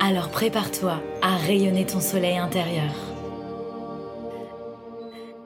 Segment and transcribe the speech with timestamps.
[0.00, 2.94] Alors prépare-toi à rayonner ton soleil intérieur.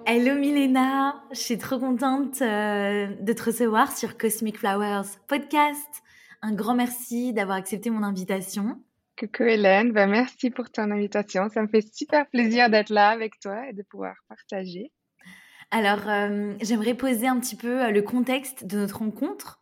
[0.05, 6.03] Hello Milena, je suis trop contente euh, de te recevoir sur Cosmic Flowers Podcast.
[6.43, 8.79] Un grand merci d'avoir accepté mon invitation.
[9.19, 11.49] Coucou Hélène, ben merci pour ton invitation.
[11.49, 14.93] Ça me fait super plaisir d'être là avec toi et de pouvoir partager.
[15.71, 19.61] Alors, euh, j'aimerais poser un petit peu euh, le contexte de notre rencontre.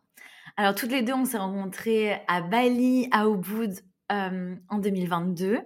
[0.57, 3.73] Alors, toutes les deux, on s'est rencontrées à Bali, à Ubud,
[4.11, 5.61] euh, en 2022,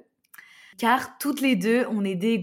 [0.79, 2.43] car toutes les deux, on est des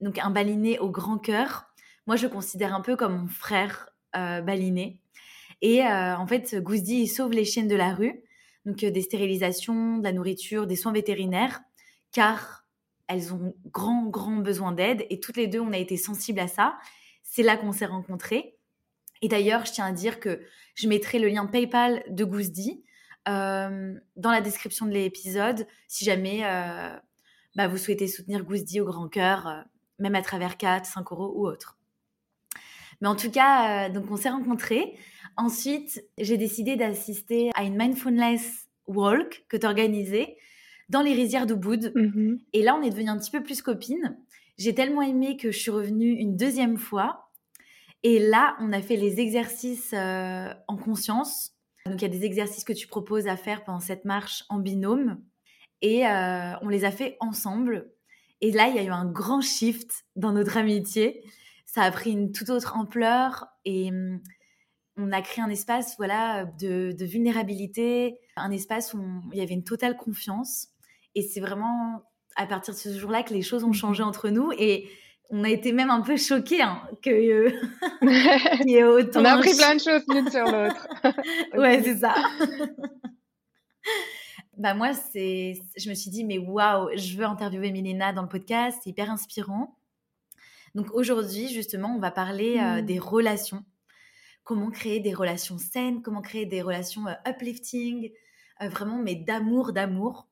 [0.00, 1.66] donc un baliné au grand cœur.
[2.06, 5.00] Moi, je considère un peu comme mon frère euh, baliné.
[5.62, 8.22] Et euh, en fait, Gousdi, il sauve les chiennes de la rue,
[8.64, 11.60] donc des stérilisations, de la nourriture, des soins vétérinaires,
[12.12, 12.64] car
[13.06, 15.06] elles ont grand, grand besoin d'aide.
[15.10, 16.78] Et toutes les deux, on a été sensibles à ça.
[17.22, 18.56] C'est là qu'on s'est rencontrés.
[19.22, 20.40] Et d'ailleurs, je tiens à dire que
[20.74, 22.82] je mettrai le lien PayPal de Gousdi
[23.28, 26.88] euh, dans la description de l'épisode si jamais euh,
[27.54, 29.60] bah, vous souhaitez soutenir Gousdi au grand cœur, euh,
[29.98, 31.78] même à travers 4, 5 euros ou autre.
[33.02, 34.94] Mais en tout cas, donc on s'est rencontrés.
[35.36, 40.36] Ensuite, j'ai décidé d'assister à une mindfulness walk que tu organisais
[40.90, 41.92] dans les rizières d'Ubud.
[41.94, 42.40] Mm-hmm.
[42.52, 44.18] Et là, on est devenu un petit peu plus copines.
[44.58, 47.30] J'ai tellement aimé que je suis revenue une deuxième fois.
[48.02, 51.54] Et là, on a fait les exercices en conscience.
[51.86, 54.58] Donc il y a des exercices que tu proposes à faire pendant cette marche en
[54.58, 55.22] binôme
[55.82, 57.90] et euh, on les a fait ensemble.
[58.40, 61.24] Et là, il y a eu un grand shift dans notre amitié.
[61.66, 64.20] Ça a pris une toute autre ampleur et hum,
[64.96, 69.02] on a créé un espace voilà de, vulnérabilité, un espace où
[69.32, 70.68] il y avait une totale confiance.
[71.14, 72.02] Et c'est vraiment
[72.36, 74.52] à partir de ce jour-là que les choses ont changé entre nous.
[74.58, 74.88] Et
[75.30, 77.50] on a été même un peu choqués hein, que euh,
[78.66, 79.20] y ait autant.
[79.20, 80.88] on a appris plein de choses l'une sur l'autre.
[81.54, 82.14] ouais, c'est ça.
[84.56, 88.28] bah moi, c'est, je me suis dit mais waouh, je veux interviewer Milena dans le
[88.28, 89.76] podcast, c'est hyper inspirant.
[90.74, 92.86] Donc aujourd'hui, justement, on va parler euh, hmm.
[92.86, 93.64] des relations.
[94.42, 98.10] Comment créer des relations saines, comment créer des relations euh, uplifting,
[98.60, 100.26] vraiment mais d'amour, d'amour.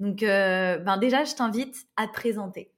[0.00, 2.70] Donc ben déjà, je t'invite à te présenter.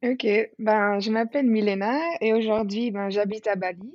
[0.00, 0.26] Ok,
[0.60, 3.92] ben, je m'appelle Milena et aujourd'hui, ben, j'habite à Bali.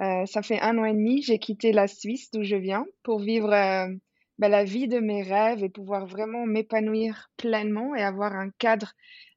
[0.00, 3.18] Euh, ça fait un an et demi, j'ai quitté la Suisse d'où je viens pour
[3.20, 3.88] vivre euh,
[4.38, 8.92] ben, la vie de mes rêves et pouvoir vraiment m'épanouir pleinement et avoir un cadre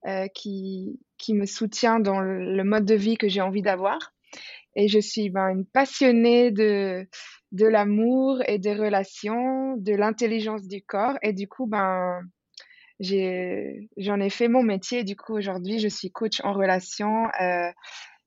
[0.05, 4.11] euh, qui, qui me soutient dans le, mode de vie que j'ai envie d'avoir.
[4.75, 7.07] Et je suis ben, une passionnée de,
[7.53, 11.17] de l'amour et des relations, de l'intelligence du corps.
[11.21, 12.19] Et du coup, ben,
[12.99, 15.03] j'en ai, fait mon métier.
[15.03, 17.71] Du coup, aujourd'hui, je suis coach en relation euh,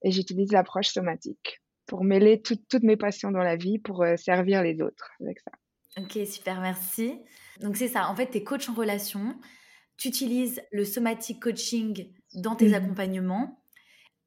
[0.03, 4.61] et j'utilise l'approche somatique pour mêler toutes mes passions dans la vie, pour euh, servir
[4.61, 5.51] les autres avec ça.
[5.97, 7.19] Ok, super, merci.
[7.59, 9.35] Donc c'est ça, en fait, tu es coach en relation,
[9.97, 12.73] tu utilises le somatic coaching dans tes mmh.
[12.75, 13.63] accompagnements.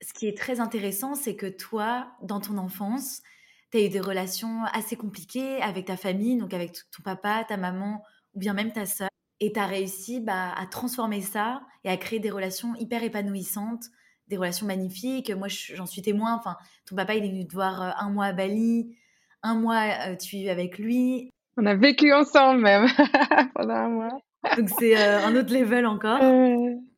[0.02, 3.22] Ce qui est très intéressant, c'est que toi, dans ton enfance,
[3.70, 7.56] tu as eu des relations assez compliquées avec ta famille, donc avec ton papa, ta
[7.56, 8.02] maman
[8.34, 9.08] ou bien même ta sœur.
[9.44, 13.86] Et tu as réussi bah, à transformer ça et à créer des relations hyper épanouissantes,
[14.28, 15.32] des relations magnifiques.
[15.32, 16.36] Moi, j'en suis témoin.
[16.36, 18.96] Enfin, ton papa, il est venu te voir euh, un mois à Bali,
[19.42, 21.28] un mois, euh, tu es avec lui.
[21.56, 22.86] On a vécu ensemble même
[23.56, 24.16] pendant un mois.
[24.56, 26.22] Donc, c'est euh, un autre level encore.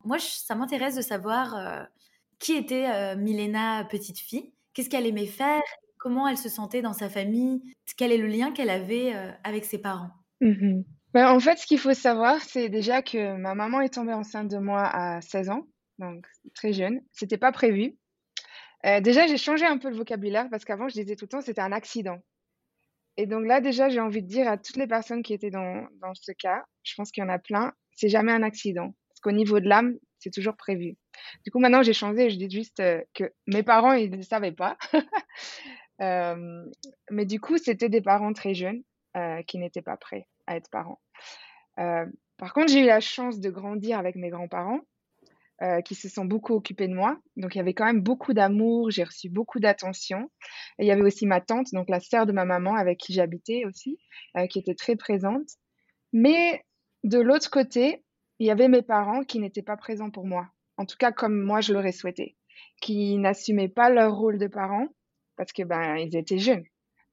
[0.03, 1.87] Moi, ça m'intéresse de savoir
[2.37, 4.53] qui était Milena, petite fille.
[4.75, 5.63] Qu'est-ce qu'elle aimait faire?
[5.97, 7.63] Comment elle se sentait dans sa famille?
[7.97, 10.11] Quel est le lien qu'elle avait avec ses parents?
[10.41, 10.81] Mmh
[11.15, 14.49] ben, en fait, ce qu'il faut savoir, c'est déjà que ma maman est tombée enceinte
[14.49, 15.65] de moi à 16 ans,
[15.97, 16.99] donc très jeune.
[17.13, 17.95] C'était pas prévu.
[18.85, 21.39] Euh, déjà, j'ai changé un peu le vocabulaire parce qu'avant, je disais tout le temps
[21.39, 22.17] c'était un accident.
[23.15, 25.87] Et donc là, déjà, j'ai envie de dire à toutes les personnes qui étaient dans,
[26.15, 28.93] ce cas, je pense qu'il y en a plein, c'est jamais un accident.
[29.07, 30.97] Parce qu'au niveau de l'âme, c'est toujours prévu.
[31.45, 34.51] Du coup, maintenant, j'ai changé je dis juste euh, que mes parents, ils ne savaient
[34.51, 34.77] pas.
[36.01, 36.65] euh,
[37.09, 38.83] mais du coup, c'était des parents très jeunes
[39.47, 40.99] qui n'étaient pas prêts à être parents.
[41.79, 42.05] Euh,
[42.37, 44.81] par contre, j'ai eu la chance de grandir avec mes grands-parents
[45.61, 47.17] euh, qui se sont beaucoup occupés de moi.
[47.37, 50.29] Donc, il y avait quand même beaucoup d'amour, j'ai reçu beaucoup d'attention.
[50.79, 53.63] Il y avait aussi ma tante, donc la sœur de ma maman avec qui j'habitais
[53.65, 53.97] aussi,
[54.49, 55.47] qui était très présente.
[56.11, 56.63] Mais
[57.03, 58.03] de l'autre côté,
[58.39, 60.47] il y avait mes parents qui n'étaient pas présents pour moi.
[60.77, 62.35] En tout cas, comme moi, je l'aurais souhaité.
[62.81, 64.87] Qui n'assumaient pas leur rôle de parents
[65.37, 66.65] parce que, ben, ils étaient jeunes.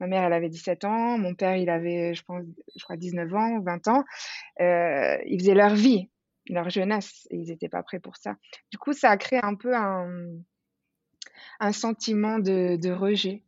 [0.02, 1.16] Ma mère, elle avait 17 ans.
[1.16, 2.42] Mon père, il avait, je pense,
[2.76, 4.02] je crois 19 ans, 20 ans.
[4.60, 6.10] Euh, ils faisaient leur vie,
[6.48, 8.34] leur jeunesse, et ils n'étaient pas prêts pour ça.
[8.72, 10.42] Du coup, ça a créé un peu un,
[11.70, 13.44] sentiment de, rejet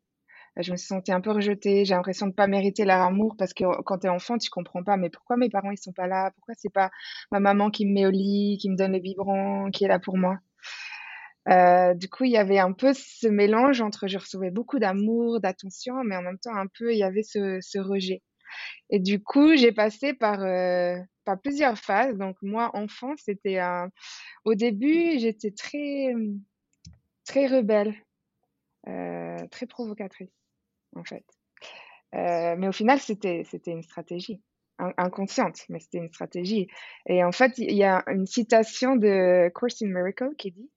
[0.56, 1.84] je me sentie un peu rejetée.
[1.84, 4.84] J'ai l'impression de pas mériter leur amour parce que quand tu es enfant, tu comprends
[4.84, 4.96] pas.
[4.96, 6.30] Mais pourquoi mes parents ils sont pas là?
[6.36, 6.92] Pourquoi c'est pas
[7.32, 9.98] ma maman qui me met au lit, qui me donne le biberon, qui est là
[9.98, 10.38] pour moi?
[11.48, 15.40] Euh, du coup, il y avait un peu ce mélange entre je recevais beaucoup d'amour,
[15.40, 18.22] d'attention, mais en même temps un peu il y avait ce, ce rejet.
[18.90, 22.16] Et du coup, j'ai passé par, euh, par plusieurs phases.
[22.16, 23.90] Donc moi, enfant, c'était un...
[24.44, 26.12] au début, j'étais très
[27.24, 27.94] très rebelle,
[28.86, 30.32] euh, très provocatrice
[30.96, 31.24] en fait.
[32.14, 34.40] Euh, mais au final, c'était une stratégie
[34.78, 36.68] inconsciente, mais c'était une stratégie.
[37.06, 40.70] Et en fait, il y a une citation de Course in Miracle qui dit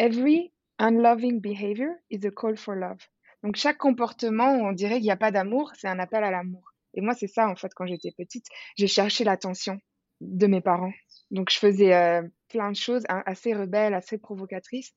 [0.00, 3.06] Every unloving behavior is a call for love.
[3.42, 6.30] Donc chaque comportement où on dirait qu'il n'y a pas d'amour, c'est un appel à
[6.30, 6.72] l'amour.
[6.94, 9.78] Et moi, c'est ça en fait quand j'étais petite, j'ai cherché l'attention
[10.22, 10.92] de mes parents.
[11.30, 14.94] Donc je faisais euh, plein de choses assez rebelles, assez provocatrices,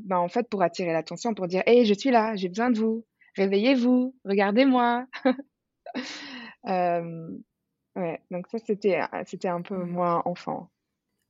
[0.00, 2.78] ben, en fait pour attirer l'attention, pour dire hey, je suis là, j'ai besoin de
[2.78, 3.04] vous
[3.36, 5.06] réveillez-vous, regardez-moi.
[6.68, 7.28] Euh,
[7.94, 9.88] ouais, donc ça, c'était, c'était un peu mmh.
[9.88, 10.68] moi, enfant.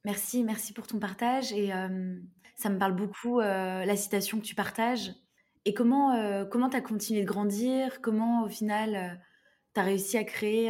[0.07, 1.53] Merci, merci pour ton partage.
[1.53, 2.19] Et euh,
[2.57, 5.13] ça me parle beaucoup, euh, la citation que tu partages.
[5.65, 8.01] Et comment comment tu as continué de grandir?
[8.01, 9.21] Comment, au final,
[9.75, 10.69] tu as réussi à créer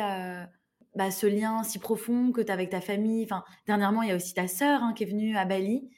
[0.95, 3.23] bah, ce lien si profond que tu as avec ta famille?
[3.25, 5.91] Enfin, Dernièrement, il y a aussi ta sœur hein, qui est venue à Bali.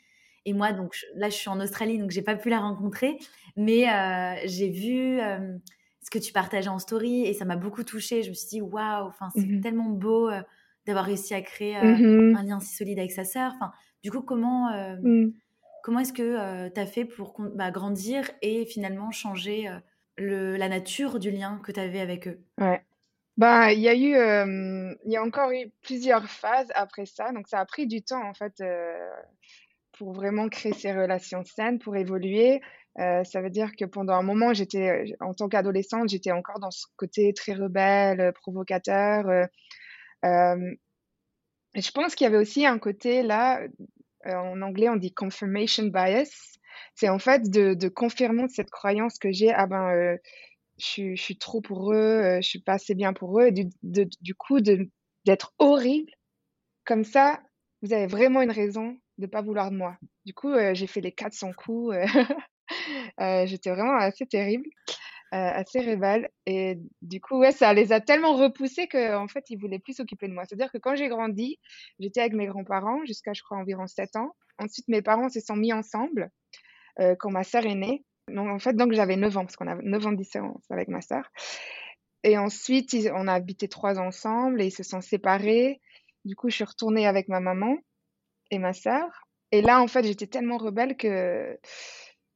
[0.48, 3.18] Et moi, donc là, je suis en Australie, donc j'ai pas pu la rencontrer,
[3.54, 5.58] mais euh, j'ai vu euh,
[6.00, 8.22] ce que tu partageais en story et ça m'a beaucoup touchée.
[8.22, 10.40] Je me suis dit, waouh, enfin, c'est mmh tellement beau euh,
[10.86, 13.52] d'avoir réussi à créer mmh un lien si solide avec sa sœur.
[13.56, 14.70] Enfin, du coup, comment,
[15.02, 15.32] mmh.
[15.82, 19.68] Comment est-ce que tu as fait pour bah, grandir et finalement changer
[20.16, 22.40] le, la nature du lien que tu avais avec eux?
[22.58, 22.82] Ouais.
[23.36, 24.14] Bah, il y a eu,
[25.04, 28.34] il y encore eu plusieurs phases après ça, donc ça a pris du temps en
[28.34, 28.62] fait
[29.98, 32.60] pour vraiment créer ces relations saines, pour évoluer.
[32.98, 36.58] Euh, ça veut dire que pendant un moment, j'étais, euh, en tant qu'adolescente, j'étais encore
[36.58, 39.28] dans ce côté très rebelle, euh, provocateur.
[40.24, 40.74] Euh,
[41.74, 43.60] je pense qu'il y avait aussi un côté là,
[44.28, 46.58] en anglais on dit confirmation bias.
[46.94, 50.16] C'est en fait de, de confirmer cette croyance que j'ai, ah ben,
[50.78, 54.34] je, je, suis trop pour eux, je suis pas assez bien pour eux, et du,
[54.34, 56.12] coup d'être horrible.
[56.84, 57.40] Comme ça,
[57.82, 59.96] vous avez vraiment une raison de pas vouloir de moi.
[60.24, 61.94] Du coup, euh, j'ai fait les 400 coups.
[61.94, 62.04] Euh,
[63.20, 64.68] euh, j'étais vraiment assez terrible,
[65.30, 66.30] assez rebelle.
[66.46, 69.94] Et du coup, ouais, ça les a tellement repoussés qu'en en fait, ils voulaient plus
[69.94, 70.44] s'occuper de moi.
[70.44, 71.58] C'est-à-dire que quand j'ai grandi,
[71.98, 74.34] j'étais avec mes grands-parents jusqu'à, je crois, environ 7 ans.
[74.58, 76.30] Ensuite, mes parents se sont mis ensemble
[77.18, 78.04] quand ma sœur est née.
[78.28, 80.88] Donc, en fait, donc j'avais 9 ans, parce qu'on a 9 ans de différence avec
[80.88, 81.30] ma sœur.
[82.24, 85.80] Et ensuite, on a habité 3 ans ensemble et ils se sont séparés.
[86.24, 87.76] Du coup, je suis retournée avec ma maman
[88.50, 89.28] et ma sœur.
[89.52, 91.58] Et là, en fait, j'étais tellement rebelle que,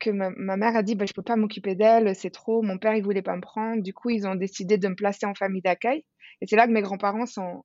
[0.02, 2.62] que ma, mère a dit bah, Je peux pas m'occuper d'elle, c'est trop.
[2.62, 3.82] Mon père, il voulait pas me prendre.
[3.82, 6.04] Du coup, ils ont décidé de me placer en famille d'accueil.
[6.40, 7.64] Et c'est là que mes grands-parents sont,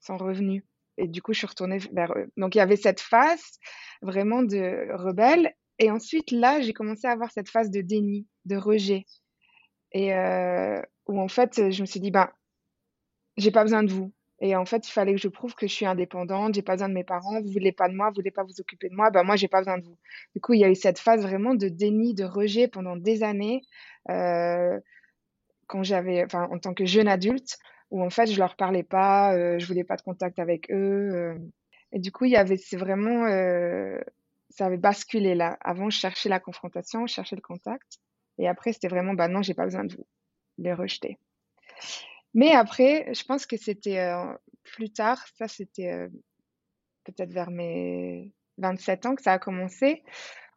[0.00, 0.62] sont revenus.
[0.98, 2.26] Et du coup, je suis retournée vers eux.
[2.36, 3.58] Donc, il y avait cette phase
[4.02, 5.52] vraiment de rebelle.
[5.78, 9.04] Et ensuite, là, j'ai commencé à avoir cette phase de déni, de rejet.
[9.92, 12.28] Et euh, où, en fait, je me suis dit ben,
[13.36, 14.12] J'ai pas besoin de vous.
[14.40, 16.88] Et en fait, il fallait que je prouve que je suis indépendante, j'ai pas besoin
[16.88, 19.10] de mes parents, vous voulez pas de moi, vous voulez pas vous occuper de moi,
[19.10, 19.98] ben moi j'ai pas besoin de vous.
[20.34, 23.24] Du coup, il y a eu cette phase vraiment de déni, de rejet pendant des
[23.24, 23.62] années,
[24.10, 24.78] euh,
[25.66, 27.58] quand j'avais, enfin, en tant que jeune adulte,
[27.90, 31.10] où en fait je leur parlais pas, euh, je voulais pas de contact avec eux.
[31.14, 31.38] Euh.
[31.92, 33.98] et du coup, il y avait, c'est vraiment, euh,
[34.50, 35.58] ça avait basculé là.
[35.62, 37.98] Avant, je cherchais la confrontation, je cherchais le contact,
[38.38, 40.06] et après c'était vraiment, bah non, j'ai pas besoin de vous,
[40.58, 41.18] les rejeter.
[42.38, 46.08] Mais après, je pense que c'était euh, plus tard, ça c'était euh,
[47.02, 50.04] peut-être vers mes 27 ans que ça a commencé,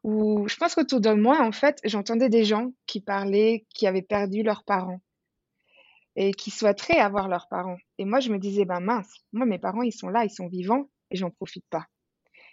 [0.04, 4.04] où je pense qu'autour de moi, en fait, j'entendais des gens qui parlaient, qui avaient
[4.04, 5.02] perdu leurs parents
[6.16, 7.80] et qui souhaiteraient avoir leurs parents.
[7.98, 10.50] Et moi, je me disais, ben mince, moi, mes parents, ils sont là, ils sont
[10.50, 11.88] vivants et j'en profite pas.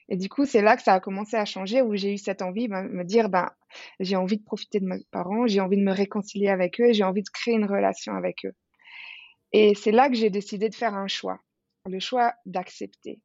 [0.09, 2.41] Et du coup, c'est là que ça a commencé à changer, où j'ai eu cette
[2.41, 3.51] envie, de ben, me dire, ben,
[4.01, 7.05] j'ai envie de profiter de mes parents, j'ai envie de me réconcilier avec eux, j'ai
[7.05, 8.55] envie de créer une relation avec eux.
[9.53, 11.41] Et c'est là que j'ai décidé de faire un choix,
[11.87, 13.21] le choix d'accepter.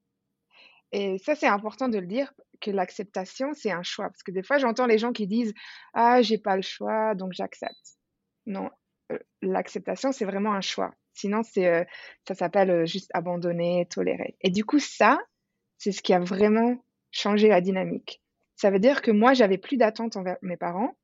[0.91, 4.09] Et ça, c'est important de le dire, que l'acceptation, c'est un choix.
[4.09, 5.53] Parce que des fois, j'entends les gens qui disent
[5.93, 7.97] Ah, j'ai pas le choix, donc j'accepte.
[8.45, 8.69] Non,
[9.11, 10.93] euh, l'acceptation, c'est vraiment un choix.
[11.13, 11.83] Sinon, c'est, euh,
[12.27, 14.35] ça s'appelle euh, juste abandonner, tolérer.
[14.41, 15.19] Et du coup, ça,
[15.77, 18.21] c'est ce qui a vraiment changé la dynamique.
[18.55, 20.95] Ça veut dire que moi, j'avais plus d'attente envers mes parents,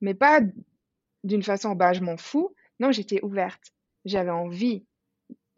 [0.00, 0.40] mais pas
[1.24, 2.54] d'une façon, bah, je m'en fous.
[2.78, 3.72] Non, j'étais ouverte.
[4.06, 4.86] J'avais envie.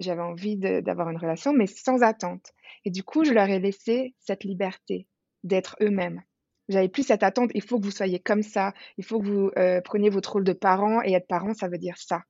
[0.00, 2.52] J'avais envie d'avoir une relation, mais sans attente.
[2.84, 5.06] Et du coup, je leur ai laissé cette liberté
[5.44, 6.22] d'être eux-mêmes.
[6.68, 9.50] J'avais plus cette attente, il faut que vous soyez comme ça, il faut que vous
[9.56, 12.22] euh, preniez votre rôle de parent, et être parent, ça veut dire ça.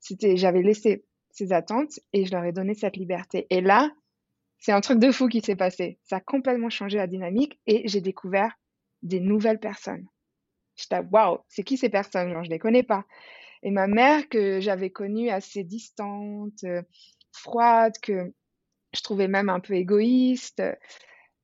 [0.00, 3.46] C'était, j'avais laissé ces attentes et je leur ai donné cette liberté.
[3.50, 3.90] Et là,
[4.58, 5.98] c'est un truc de fou qui s'est passé.
[6.04, 8.52] Ça a complètement changé la dynamique et j'ai découvert
[9.02, 10.06] des nouvelles personnes.
[10.76, 12.44] J'étais waouh, c'est qui ces personnes?
[12.44, 13.04] Je les connais pas.
[13.62, 16.82] Et ma mère que j'avais connue assez distante, euh,
[17.32, 18.32] froide, que
[18.94, 20.62] je trouvais même un peu égoïste,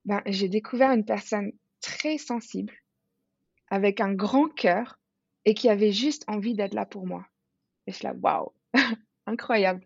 [0.04, 2.72] ben, j'ai découvert une personne très sensible,
[3.70, 4.98] avec un grand cœur
[5.44, 7.26] et qui avait juste envie d'être là pour moi.
[7.86, 8.52] Et je suis là, waouh,
[9.26, 9.84] incroyable.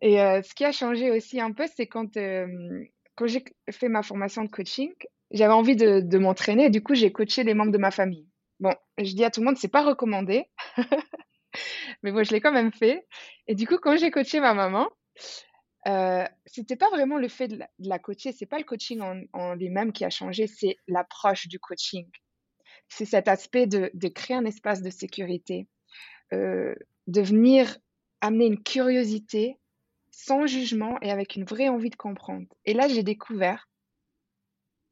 [0.00, 3.88] Et euh, ce qui a changé aussi un peu, c'est quand, euh, quand j'ai fait
[3.88, 4.92] ma formation de coaching,
[5.30, 8.28] j'avais envie de, de m'entraîner du coup, j'ai coaché les membres de ma famille.
[8.62, 10.46] Bon, je dis à tout le monde, c'est pas recommandé,
[12.04, 13.08] mais bon, je l'ai quand même fait.
[13.48, 14.88] Et du coup, quand j'ai coaché ma maman,
[15.88, 19.00] euh, c'était pas vraiment le fait de la, de la coacher, c'est pas le coaching
[19.32, 22.08] en, lui-même qui a changé, c'est l'approche du coaching.
[22.88, 25.66] C'est cet aspect de, de, créer un espace de sécurité,
[26.32, 26.76] euh,
[27.08, 27.78] de venir
[28.20, 29.58] amener une curiosité
[30.12, 32.46] sans jugement et avec une vraie envie de comprendre.
[32.64, 33.68] Et là, j'ai découvert,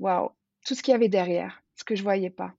[0.01, 0.31] waouh,
[0.67, 2.57] tout ce qu'il y avait derrière, ce que je voyais pas,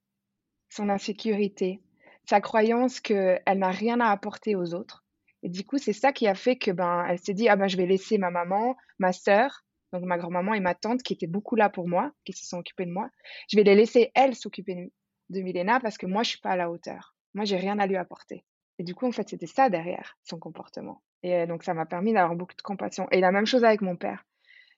[0.71, 1.79] son insécurité,
[2.25, 5.05] sa croyance qu'elle n'a rien à apporter aux autres
[5.43, 7.67] et du coup, c'est ça qui a fait que ben, elle s'est dit ah ben
[7.67, 11.27] je vais laisser ma maman, ma sœur, donc ma grand-maman et ma tante qui étaient
[11.27, 13.09] beaucoup là pour moi, qui se sont occupées de moi.
[13.49, 14.91] Je vais les laisser elles s'occuper
[15.29, 17.15] de Milena parce que moi je suis pas à la hauteur.
[17.33, 18.45] Moi j'ai rien à lui apporter.
[18.77, 21.01] Et du coup en fait c'était ça derrière son comportement.
[21.23, 23.07] Et euh, donc ça m'a permis d'avoir beaucoup de compassion.
[23.11, 24.25] Et la même chose avec mon père.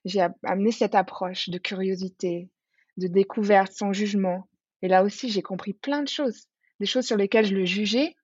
[0.04, 2.50] J'ai amené cette approche de curiosité,
[2.98, 4.46] de découverte, sans jugement.
[4.82, 6.48] Et là aussi j'ai compris plein de choses,
[6.80, 8.14] des choses sur lesquelles je le jugeais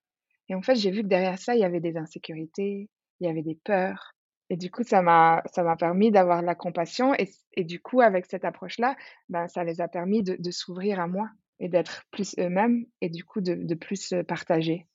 [0.50, 2.90] et en fait, j'ai vu que derrière ça, il y avait des insécurités,
[3.20, 4.16] il y avait des peurs.
[4.50, 7.14] Et du coup, ça m'a, ça m'a permis d'avoir de la compassion.
[7.14, 8.96] Et, et, du coup, avec cette approche-là,
[9.28, 11.30] ben, ça les a permis de, de s'ouvrir à moi
[11.60, 14.88] et d'être plus eux-mêmes et du coup de, de, plus partager.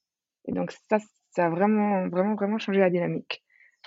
[0.46, 0.98] Et donc, ça,
[1.32, 3.42] ça a vraiment, vraiment, vraiment changé la dynamique.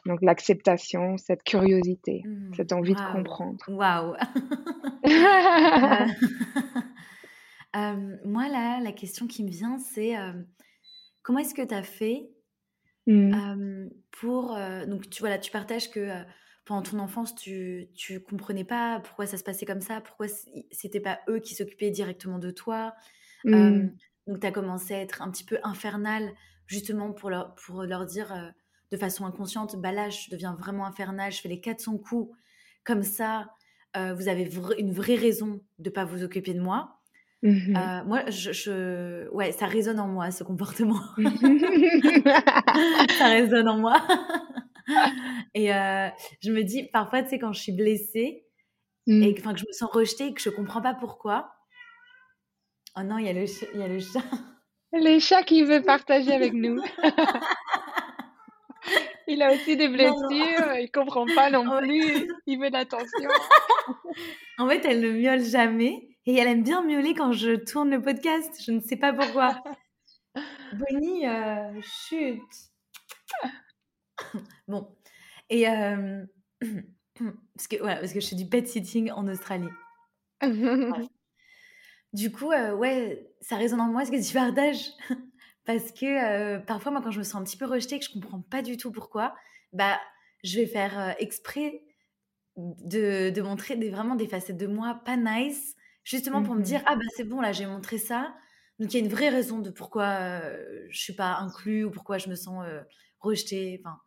[0.06, 2.54] Donc, l'acceptation, cette curiosité, mmh.
[2.54, 2.98] cette envie wow.
[2.98, 3.62] de comprendre.
[3.68, 4.14] Waouh!
[7.76, 10.32] euh, moi, là, la question qui me vient, c'est euh,
[11.22, 12.30] Comment est-ce que tu as fait
[13.06, 13.88] mmh.
[14.12, 14.56] pour...
[14.86, 16.08] donc, tu, voilà, tu partages que
[16.64, 20.26] pendant ton enfance, tu ne comprenais pas pourquoi ça se passait comme ça, pourquoi
[20.70, 22.94] c'était pas eux qui s'occupaient directement de toi.
[23.44, 23.88] Mmh.
[24.26, 26.32] donc, tu as commencé à être un petit peu infernal,
[26.66, 28.54] justement pour leur, pour leur dire
[28.90, 32.34] de façon inconsciente, bah là, je deviens vraiment infernal, je fais les 400 coups
[32.84, 33.50] comme ça.
[33.94, 36.97] vous avez une vraie raison de ne pas vous occuper de moi.
[37.42, 41.00] Mmh euh, moi, je, je, ouais, ça résonne en moi ce comportement.
[43.18, 44.02] ça résonne en moi.
[45.54, 46.08] et euh,
[46.42, 48.44] je me dis, parfois, tu sais, quand je suis blessée
[49.06, 49.22] mmh.
[49.22, 51.52] et enfin que je me sens rejetée et que je comprends pas pourquoi.
[52.96, 54.24] Oh non, il y a le, il y a le chat.
[54.92, 56.82] Les chats qui veut partager avec nous.
[59.28, 60.74] il a aussi des blessures, non, non.
[60.80, 63.28] il comprend pas non plus, il veut l'attention.
[64.58, 66.17] en fait, elle ne miaule jamais.
[66.28, 68.62] Et elle aime bien miauler quand je tourne le podcast.
[68.62, 69.64] Je ne sais pas pourquoi.
[70.74, 72.42] Bonnie, euh, chute.
[74.68, 74.94] bon.
[75.48, 76.22] Et euh,
[77.56, 79.70] parce, que, voilà, parce que je fais du pet sitting en Australie.
[82.14, 84.92] Du coup, euh, ouais, ça résonne en moi ce que tu partages.
[85.66, 88.12] parce que euh, parfois, moi, quand je me sens un petit peu rejetée, que je
[88.12, 89.34] comprends pas du tout pourquoi,
[89.74, 89.98] bah,
[90.42, 91.82] je vais faire exprès
[92.56, 95.76] de, de montrer des, vraiment des facettes de moi pas nice
[96.08, 98.34] justement pour me dire ah bah c'est bon là j'ai montré ça.
[98.78, 101.90] Donc il y a une vraie raison de pourquoi euh, je suis pas inclus ou
[101.90, 102.80] pourquoi je me sens euh,
[103.20, 103.80] rejetée.
[103.84, 103.98] Enfin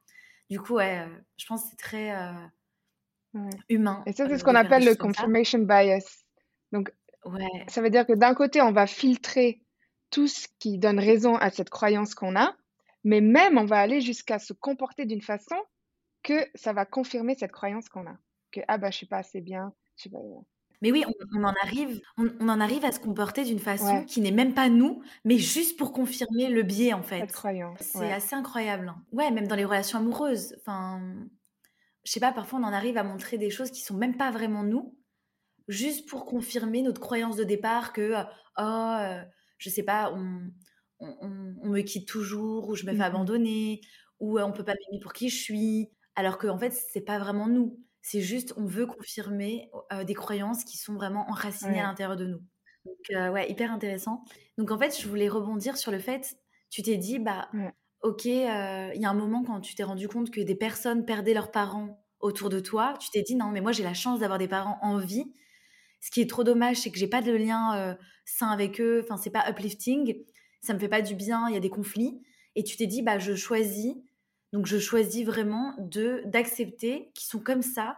[0.49, 2.11] du coup ouais euh, je pense que c'est très
[3.33, 3.49] ouais.
[3.69, 6.23] humain et ça c'est ce qu'on appelle le confirmation bias.
[6.71, 6.91] Donc
[7.25, 7.65] ouais.
[7.67, 9.61] ça veut dire que d'un côté on va filtrer
[10.09, 12.55] tout ce qui donne raison à cette croyance qu'on a
[13.03, 15.55] mais même on va aller jusqu'à se comporter d'une façon
[16.23, 18.17] que ça va confirmer cette croyance qu'on a.
[18.51, 20.19] Que ah bah je suis pas assez bien je suis pas
[20.81, 23.99] mais oui, on, on en arrive, on, on, en arrive à se comporter d'une façon
[23.99, 24.05] ouais.
[24.05, 27.31] qui n'est même pas nous, mais juste pour confirmer le biais en fait.
[27.79, 28.11] C'est ouais.
[28.11, 28.89] assez incroyable.
[28.89, 29.03] Hein.
[29.11, 30.55] Ouais, même dans les relations amoureuses.
[30.59, 31.01] Enfin,
[32.03, 34.31] je sais pas, parfois on en arrive à montrer des choses qui sont même pas
[34.31, 34.97] vraiment nous,
[35.67, 38.15] juste pour confirmer notre croyance de départ que
[38.57, 39.23] oh, euh,
[39.59, 40.41] je sais pas, on,
[40.99, 43.81] on, me quitte toujours ou je me fais mmh abandonner
[44.19, 47.01] ou euh, on peut pas m'aimer pour qui je suis, alors qu'en en fait c'est
[47.01, 49.69] pas vraiment nous C'est juste, on veut confirmer
[50.05, 52.41] des croyances qui sont vraiment enracinées à l'intérieur de nous.
[52.85, 54.23] Donc, ouais, hyper intéressant.
[54.57, 56.35] Donc, en fait, je voulais rebondir sur le fait,
[56.69, 57.49] tu t'es dit, bah,
[58.01, 58.45] ok, il y
[59.05, 62.49] a un moment quand tu t'es rendu compte que des personnes perdaient leurs parents autour
[62.49, 64.97] de toi, tu t'es dit, non, mais moi, j'ai la chance d'avoir des parents en
[64.97, 65.31] vie.
[65.99, 69.01] Ce qui est trop dommage, c'est que j'ai pas de lien sain avec eux.
[69.03, 70.23] Enfin, c'est pas uplifting.
[70.61, 71.47] Ça me fait pas du bien.
[71.49, 72.23] Il y a des conflits.
[72.55, 73.93] Et tu t'es dit, bah, je choisis
[74.53, 77.97] donc je choisis vraiment de d'accepter qu'ils sont comme ça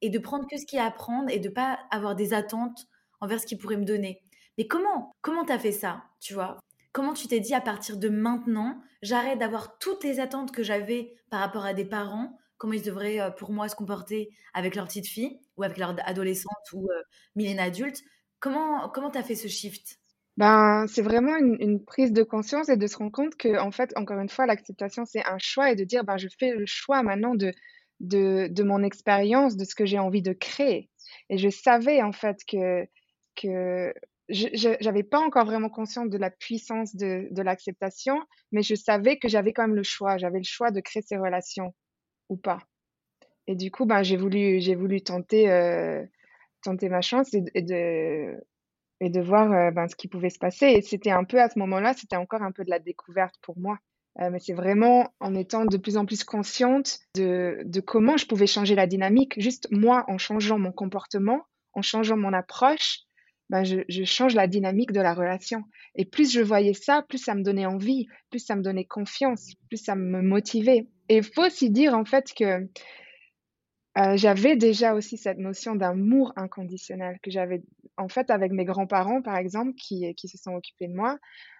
[0.00, 2.34] et de prendre que ce qu'il y a à prendre et de pas avoir des
[2.34, 2.86] attentes
[3.20, 4.22] envers ce qu'ils pourraient me donner.
[4.58, 6.58] Mais comment comment t'as fait ça, tu vois?
[6.92, 11.14] Comment tu t'es dit à partir de maintenant, j'arrête d'avoir toutes les attentes que j'avais
[11.30, 14.86] par rapport à des parents, comment ils devraient euh, pour moi se comporter avec leur
[14.86, 17.02] petite fille ou avec leur adolescente ou euh,
[17.36, 18.02] millénaire adulte.
[18.40, 20.01] Comment comment t'as fait ce shift?
[20.36, 23.92] Ben, c'est vraiment une, prise de conscience et de se rendre compte que, en fait,
[23.96, 27.02] encore une fois, l'acceptation, c'est un choix et de dire, ben, je fais le choix
[27.02, 27.52] maintenant de,
[28.00, 30.88] de, de mon expérience, de ce que j'ai envie de créer.
[31.28, 32.86] Et je savais, en fait, que,
[33.36, 33.92] que
[34.30, 38.18] je n'avais pas encore vraiment conscience de la puissance de, de l'acceptation,
[38.52, 40.16] mais je savais que j'avais quand même le choix.
[40.16, 41.74] J'avais le choix de créer ces relations
[42.30, 42.60] ou pas.
[43.46, 46.04] Et du coup, ben, j'ai voulu, voulu tenter, euh,
[46.62, 48.36] tenter ma chance et de,
[49.02, 50.66] et de voir euh, ben, ce qui pouvait se passer.
[50.66, 53.58] Et c'était un peu à ce moment-là, c'était encore un peu de la découverte pour
[53.58, 53.78] moi.
[54.20, 58.26] Euh, mais c'est vraiment en étant de plus en plus consciente de, de comment je
[58.26, 59.34] pouvais changer la dynamique.
[59.40, 61.42] Juste moi, en changeant mon comportement,
[61.72, 63.00] en changeant mon approche,
[63.50, 65.64] ben je, je, change la dynamique de la relation.
[65.96, 69.52] Et plus je voyais ça, plus ça me donnait envie, plus ça me donnait confiance,
[69.68, 70.86] plus ça me motivait.
[71.08, 72.68] Et il faut aussi dire en fait que
[73.98, 77.62] euh, j'avais déjà aussi cette notion d'amour inconditionnel que j'avais
[77.98, 81.18] en fait avec mes grands-parents par exemple qui, se sont occupés de moi,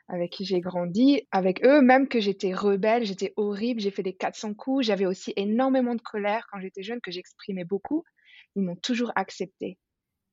[0.08, 4.14] avec qui j'ai grandi, avec eux même que j'étais rebelle, j'étais horrible, j'ai fait des
[4.14, 8.02] 400 coups, j'avais aussi énormément de colère quand j'étais jeune que j'exprimais beaucoup.
[8.56, 9.78] Ils m'ont toujours accepté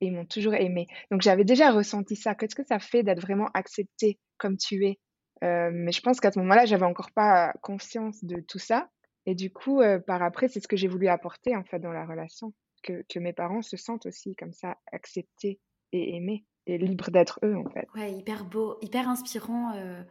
[0.00, 0.86] ils m'ont toujours aimé.
[1.10, 2.34] Donc j'avais déjà ressenti ça.
[2.34, 4.98] Qu'est-ce que ça fait d'être vraiment accepté comme tu es?
[5.44, 8.88] Euh, Mais je pense qu'à ce moment-là, j'avais encore pas conscience de tout ça.
[9.26, 11.92] Et du coup, euh, par après, c'est ce que j'ai voulu apporter en fait dans
[11.92, 12.52] la relation,
[12.82, 15.60] que, que mes parents se sentent aussi comme ça, acceptés
[15.92, 17.86] et aimés et libres d'être eux en fait.
[17.94, 20.02] Ouais, hyper beau, hyper inspirant euh,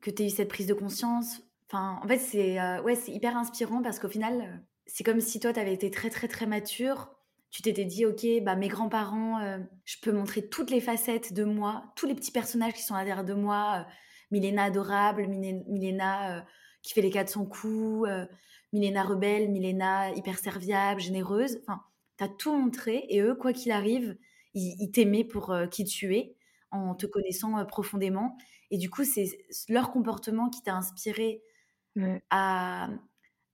[0.00, 1.42] que tu aies eu cette prise de conscience.
[1.68, 5.40] Enfin, en fait, c'est euh, ouais, c'est hyper inspirant parce qu'au final, c'est comme si
[5.40, 7.10] toi, tu avais été très, très, très mature.
[7.50, 9.40] Tu t'étais dit, OK, bah, mes grands-parents,
[9.86, 13.04] je peux montrer toutes les facettes de moi, tous les petits personnages qui sont à
[13.04, 13.86] derrière de moi.
[14.30, 16.44] Milena adorable, Milena
[16.88, 18.24] qui fait les 400 coups, euh,
[18.72, 21.58] Milena rebelle, Milena hyper serviable, généreuse.
[21.60, 21.82] Enfin,
[22.16, 24.16] tu as tout montré et eux, quoi qu'il arrive,
[24.54, 26.34] ils, t'aimaient pour euh, qui tu es
[26.70, 28.38] en te connaissant euh, profondément.
[28.70, 29.26] Et du coup, c'est
[29.68, 31.42] leur comportement qui t'a inspiré
[32.30, 32.88] à,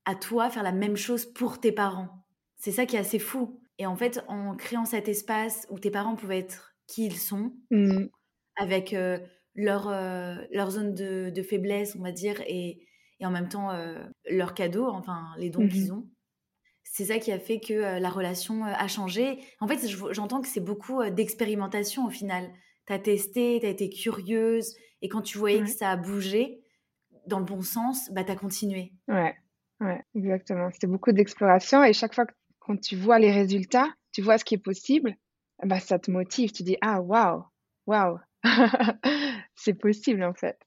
[0.04, 2.24] à toi faire la même chose pour tes parents.
[2.56, 3.60] C'est ça qui est assez fou.
[3.78, 7.52] Et en fait, en créant cet espace où tes parents pouvaient être qui ils sont,
[7.72, 8.04] mmh.
[8.56, 8.94] avec
[9.54, 9.90] leur,
[10.52, 12.84] leur zone de, de, faiblesse, on va dire, et,
[13.20, 16.08] et en même temps euh, leurs cadeaux, enfin les dons qu'ils mmh ont.
[16.82, 19.40] C'est ça qui a fait que euh, la relation euh, a changé.
[19.60, 19.80] En fait,
[20.12, 22.50] j'entends que c'est beaucoup d'expérimentation au final.
[22.86, 26.60] Tu as testé, tu as été curieuse, et quand tu voyais que ça a bougé
[27.26, 28.92] dans le bon sens, bah, tu as continué.
[29.08, 29.34] Ouais,
[29.80, 30.70] ouais, exactement.
[30.70, 34.44] C'était beaucoup d'exploration, et chaque fois que quand tu vois les résultats, tu vois ce
[34.44, 35.16] qui est possible,
[35.62, 36.52] bah, ça te motive.
[36.52, 37.44] Tu dis, ah, waouh,
[37.86, 38.18] waouh,
[39.56, 40.58] c'est possible en fait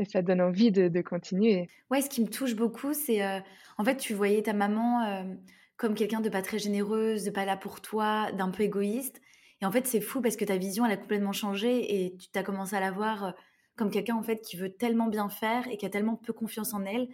[0.00, 1.68] et ça donne envie de, continuer.
[1.90, 3.38] Ouais, ce qui me touche beaucoup, c'est euh,
[3.76, 5.22] en fait, tu voyais ta maman euh,
[5.76, 9.20] comme quelqu'un de pas très généreuse, de pas là pour toi, d'un peu égoïste.
[9.60, 12.38] Et en fait, c'est fou parce que ta vision, elle a complètement changé et tu
[12.38, 13.30] as commencé à la voir euh,
[13.76, 16.74] comme quelqu'un en fait qui veut tellement bien faire et qui a tellement peu confiance
[16.74, 17.08] en elle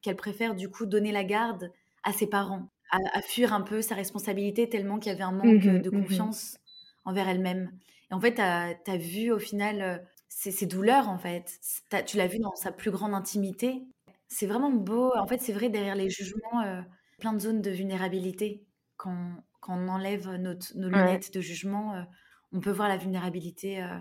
[0.00, 1.70] qu'elle préfère du coup donner la garde
[2.02, 5.64] à ses parents, à, fuir un peu sa responsabilité tellement qu'il y avait un manque
[5.64, 6.58] mmh de mmh confiance
[7.04, 7.70] envers elle-même.
[8.10, 10.02] Et en fait, tu as, vu au final
[10.40, 11.60] c'est ses douleurs en fait.
[12.06, 13.82] Tu l'as vu dans sa plus grande intimité.
[14.28, 15.12] C'est vraiment beau.
[15.14, 16.80] En fait, c'est vrai, derrière les jugements, euh,
[17.18, 18.64] plein de zones de vulnérabilité.
[18.96, 22.02] Quand, quand on enlève notre, nos lunettes de jugement, euh,
[22.52, 23.98] on peut voir la vulnérabilité euh,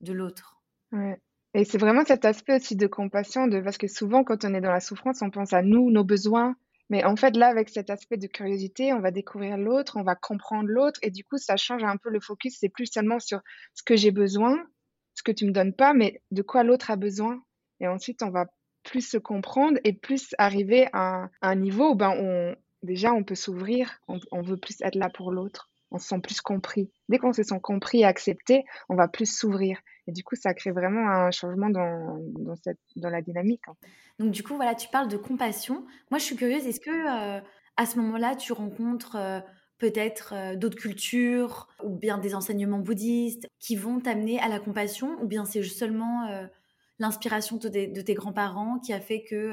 [0.00, 0.62] de l'autre.
[0.92, 1.20] Ouais.
[1.54, 4.60] Et c'est vraiment cet aspect aussi de compassion, de, parce que souvent, quand on est
[4.60, 6.54] dans la souffrance, on pense à nous, nos besoins.
[6.88, 10.14] Mais en fait, là, avec cet aspect de curiosité, on va découvrir l'autre, on va
[10.14, 12.58] comprendre l'autre, et du coup, ça change un peu le focus.
[12.60, 13.40] C'est plus seulement sur
[13.74, 14.56] ce que j'ai besoin,
[15.14, 17.42] ce que tu me donnes pas, mais de quoi l'autre a besoin.
[17.80, 18.46] Et ensuite, on va
[18.82, 23.34] plus se comprendre et plus arriver à, un niveau où ben, on, déjà on peut
[23.34, 26.90] s'ouvrir, on, veut plus être là pour l'autre, on se sent plus compris.
[27.08, 29.78] Dès qu'on se sent compris et accepté, on va plus s'ouvrir.
[30.06, 33.62] Et du coup, ça crée vraiment un changement dans, dans, cette, dans la dynamique.
[34.18, 35.86] Donc du coup, voilà, tu parles de compassion.
[36.10, 36.90] Moi, je suis curieuse, est-ce que...
[36.90, 37.40] Euh,
[37.76, 39.16] à ce moment-là, tu rencontres
[39.84, 45.26] peut-être d'autres cultures ou bien des enseignements bouddhistes qui vont t'amener à la compassion ou
[45.26, 46.26] bien c'est seulement
[46.98, 47.68] l'inspiration de,
[48.00, 49.50] tes grands-parents qui a fait que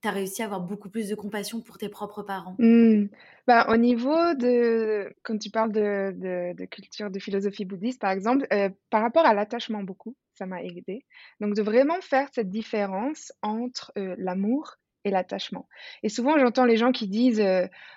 [0.00, 2.56] tu as réussi à avoir beaucoup plus de compassion pour tes propres parents?
[2.58, 3.08] Mmh.
[3.46, 6.14] bah, Au niveau de, quand tu parles de,
[6.56, 8.46] de, culture, de philosophie bouddhiste, par exemple,
[8.88, 11.04] par rapport à l'attachement beaucoup, ça m'a aidé.
[11.40, 15.68] Donc de vraiment faire cette différence entre l'amour et l'attachement.
[16.02, 17.44] Et souvent, j'entends les gens qui disent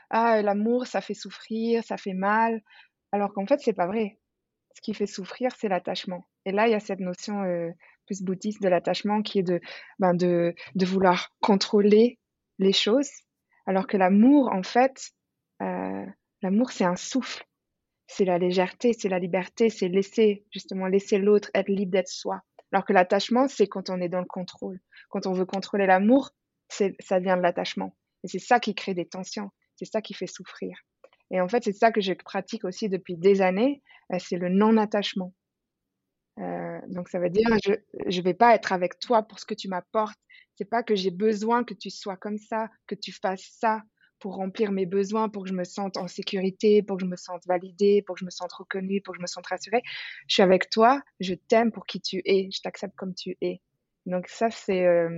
[0.10, 2.62] Ah, l'amour, ça fait souffrir, ça fait mal.
[3.12, 4.20] Alors qu'en fait, c'est pas vrai.
[4.76, 6.28] Ce qui fait souffrir, c'est l'attachement.
[6.46, 7.44] Et là, il y a cette notion
[8.06, 9.60] plus bouddhiste de l'attachement qui est de,
[10.00, 12.20] ben de, de vouloir contrôler
[12.60, 13.10] les choses.
[13.66, 15.12] Alors que l'amour, en fait,
[15.60, 17.46] l'amour, c'est un souffle.
[18.08, 22.42] C'est la légèreté, c'est la liberté, c'est laisser, justement, laisser l'autre être libre d'être soi.
[22.74, 24.80] Alors que l'attachement, c'est quand on est dans le contrôle.
[25.10, 26.32] Quand on veut contrôler l'amour,
[26.72, 27.96] ça vient de l'attachement.
[28.24, 30.78] Et c'est ça qui crée des tensions, c'est ça qui fait souffrir.
[31.32, 33.82] Et en fait, c'est ça que je pratique aussi depuis des années,
[34.14, 35.34] euh, c'est le non-attachement.
[36.40, 39.54] Euh, donc ça veut dire, je ne vais pas être avec toi pour ce que
[39.54, 40.20] tu m'apportes.
[40.56, 43.82] C'est pas que j'ai besoin que tu sois comme ça, que tu fasses ça
[44.20, 47.16] pour remplir mes besoins, pour que je me sente en sécurité, pour que je me
[47.16, 49.82] sente validée, pour que je me sente reconnue, pour que je me sente rassurée.
[50.28, 53.62] Je suis avec toi, je t'aime pour qui tu es, je t'accepte comme tu es.
[54.06, 55.10] Donc ça, c'est euh,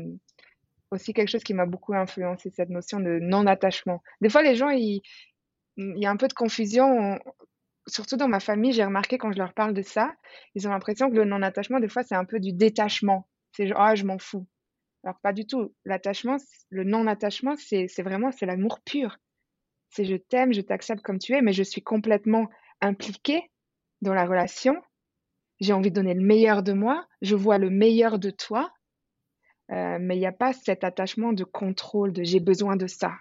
[0.93, 4.01] aussi quelque chose qui m'a beaucoup influencé, cette notion de non-attachement.
[4.21, 5.01] Des fois, les gens, il,
[5.77, 7.19] y a un peu de confusion.
[7.87, 10.13] Surtout dans ma famille, j'ai remarqué quand je leur parle de ça,
[10.55, 13.27] ils ont l'impression que le non-attachement, des fois, c'est un peu du détachement.
[13.51, 14.47] C'est genre, ah, je m'en fous.
[15.03, 15.75] Alors, pas du tout.
[15.83, 16.37] L'attachement,
[16.69, 19.17] le non-attachement, c'est vraiment, c'est l'amour pur.
[19.89, 22.47] C'est je t'aime, je t'accepte comme tu es, mais je suis complètement
[22.81, 23.51] impliquée
[24.01, 24.81] dans la relation.
[25.59, 27.05] J'ai envie de donner le meilleur de moi.
[27.21, 28.71] Je vois le meilleur de toi.
[29.71, 33.13] Euh, mais il n'y a pas cet attachement de contrôle, de j'ai besoin de ça.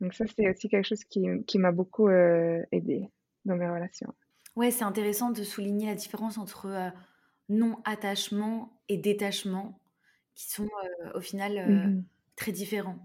[0.00, 3.08] Donc ça, c'est aussi quelque chose qui, qui m'a beaucoup euh, aidé
[3.44, 4.12] dans mes relations.
[4.54, 6.90] Ouais, c'est intéressant de souligner la différence entre euh,
[7.48, 9.80] non-attachement et détachement,
[10.34, 10.68] qui sont
[11.14, 12.04] au final mmh
[12.36, 12.98] très différents.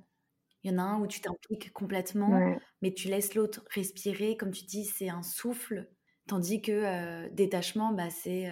[0.61, 4.35] Il y en a un où tu t'impliques complètement, mais tu laisses l'autre respirer.
[4.35, 5.87] Comme tu dis, c'est un souffle.
[6.27, 8.51] Tandis que détachement, bah, c'est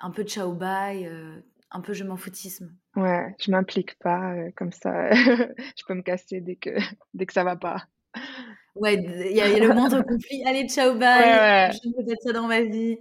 [0.00, 1.08] un peu de ciao bye,
[1.70, 2.74] un peu je m'en foutisme.
[2.96, 5.10] Ouais, je m'implique pas euh, comme ça.
[5.12, 6.70] je peux me casser dès que,
[7.14, 7.86] dès que ça va pas.
[8.74, 10.44] Ouais, il y, a le moindre conflit.
[10.46, 11.72] Allez, ciao, bye.
[11.72, 12.98] Je veux être ça dans ma vie.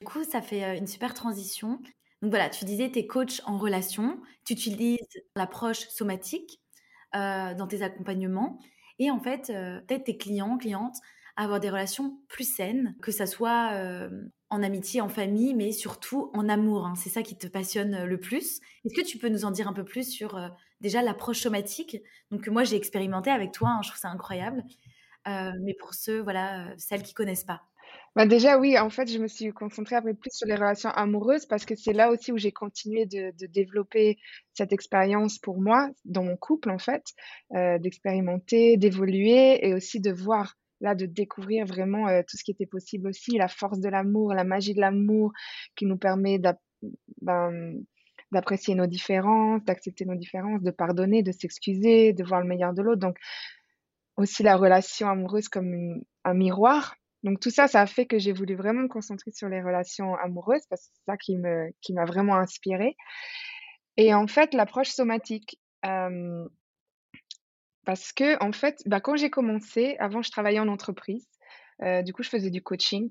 [0.00, 1.80] du coup, ça fait euh, une super transition.
[2.22, 4.98] Donc voilà, tu disais, tu es coach en relation, tu utilises
[5.36, 6.60] l'approche somatique
[7.14, 8.58] euh, dans tes accompagnements.
[8.98, 9.46] Et en fait,
[9.86, 10.96] peut-être tes clients, clientes,
[11.44, 13.72] avoir des relations plus saines, que ça soit
[14.50, 16.86] en amitié, en famille, mais surtout en amour.
[16.86, 16.94] Hein.
[16.96, 18.60] C'est ça qui te passionne euh, le plus.
[18.84, 20.48] Est-ce que tu peux nous en dire un peu plus sur euh,
[20.80, 21.98] déjà l'approche somatique?
[22.30, 24.64] Donc moi j'ai expérimenté avec toi, hein, je trouve ça incroyable.
[25.26, 27.62] Euh, mais pour ceux, voilà, celles qui connaissent pas.
[28.16, 30.90] Bah déjà oui, en fait je me suis concentrée un peu plus sur les relations
[30.90, 34.18] amoureuses parce que c'est là aussi où j'ai continué de, développer
[34.54, 37.04] cette expérience pour moi dans mon couple en fait,
[37.50, 42.66] d'expérimenter, d'évoluer et aussi de voir là de découvrir vraiment euh, tout ce qui était
[42.66, 45.32] possible aussi, la force de l'amour, la magie de l'amour
[45.76, 46.40] qui nous permet
[47.20, 47.80] ben,
[48.32, 52.82] d'apprécier nos différences, d'accepter nos différences, de pardonner, de s'excuser, de voir le meilleur de
[52.82, 53.00] l'autre.
[53.00, 53.16] Donc
[54.16, 56.94] aussi la relation amoureuse comme un miroir.
[57.24, 60.14] Donc tout ça, ça a fait que j'ai voulu vraiment me concentrer sur les relations
[60.16, 62.96] amoureuses parce que c'est ça qui me qui m'a vraiment inspirée.
[63.96, 65.58] Et en fait, l'approche somatique.
[65.84, 66.46] Euh,
[67.88, 71.26] parce que, en fait, bah, quand j'ai commencé, avant, je travaillais en entreprise.
[71.82, 73.10] Euh, du coup, je faisais du coaching.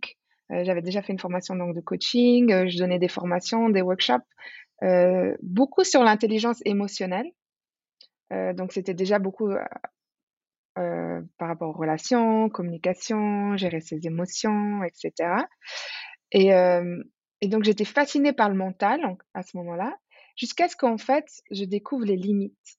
[0.52, 2.54] Euh, j'avais déjà fait une formation donc, de coaching.
[2.54, 4.22] Euh, je donnais des formations, des workshops,
[5.42, 7.26] beaucoup sur l'intelligence émotionnelle.
[8.30, 9.50] donc, c'était déjà beaucoup
[10.76, 15.48] par rapport aux relations, communication, gérer ses émotions, etc.
[16.32, 16.52] Et,
[17.48, 19.00] donc, j'étais fascinée par le mental
[19.34, 19.98] à ce moment-là,
[20.36, 22.78] jusqu'à ce qu'en fait, je découvre les limites.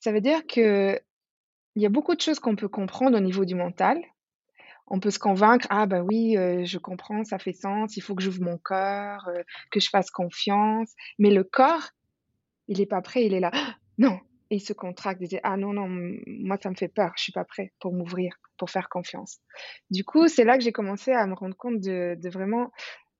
[0.00, 0.98] Ça veut dire que
[1.78, 4.02] il y a beaucoup de choses qu'on peut comprendre au niveau du mental.
[4.88, 8.16] On peut se convaincre, ah bah oui, euh, je comprends, ça fait sens, il faut
[8.16, 10.92] que j'ouvre mon cœur, euh, que je fasse confiance.
[11.20, 11.90] Mais le corps,
[12.66, 13.52] il n'est pas prêt, il est là,
[13.98, 14.18] non,
[14.50, 15.86] et il se contracte, il dit, ah non, non,
[16.26, 19.38] moi ça me fait peur, je suis pas prêt pour m'ouvrir, pour faire confiance.
[19.92, 22.72] Du coup, c'est là que j'ai commencé à me rendre compte de vraiment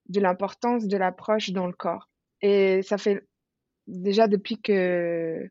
[0.09, 2.09] de l'importance de l'approche dans le corps.
[2.41, 3.25] Et ça fait
[3.87, 5.49] déjà depuis que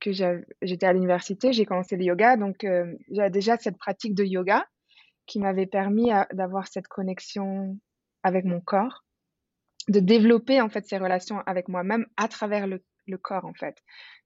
[0.00, 4.24] que j'étais à l'université, j'ai commencé le yoga, donc euh, j'avais déjà cette pratique de
[4.24, 4.66] yoga
[5.26, 7.78] qui m'avait permis d'avoir cette connexion
[8.22, 9.04] avec mon corps,
[9.88, 12.82] de développer en fait ces relations avec moi-même à travers le,
[13.22, 13.76] corps en fait.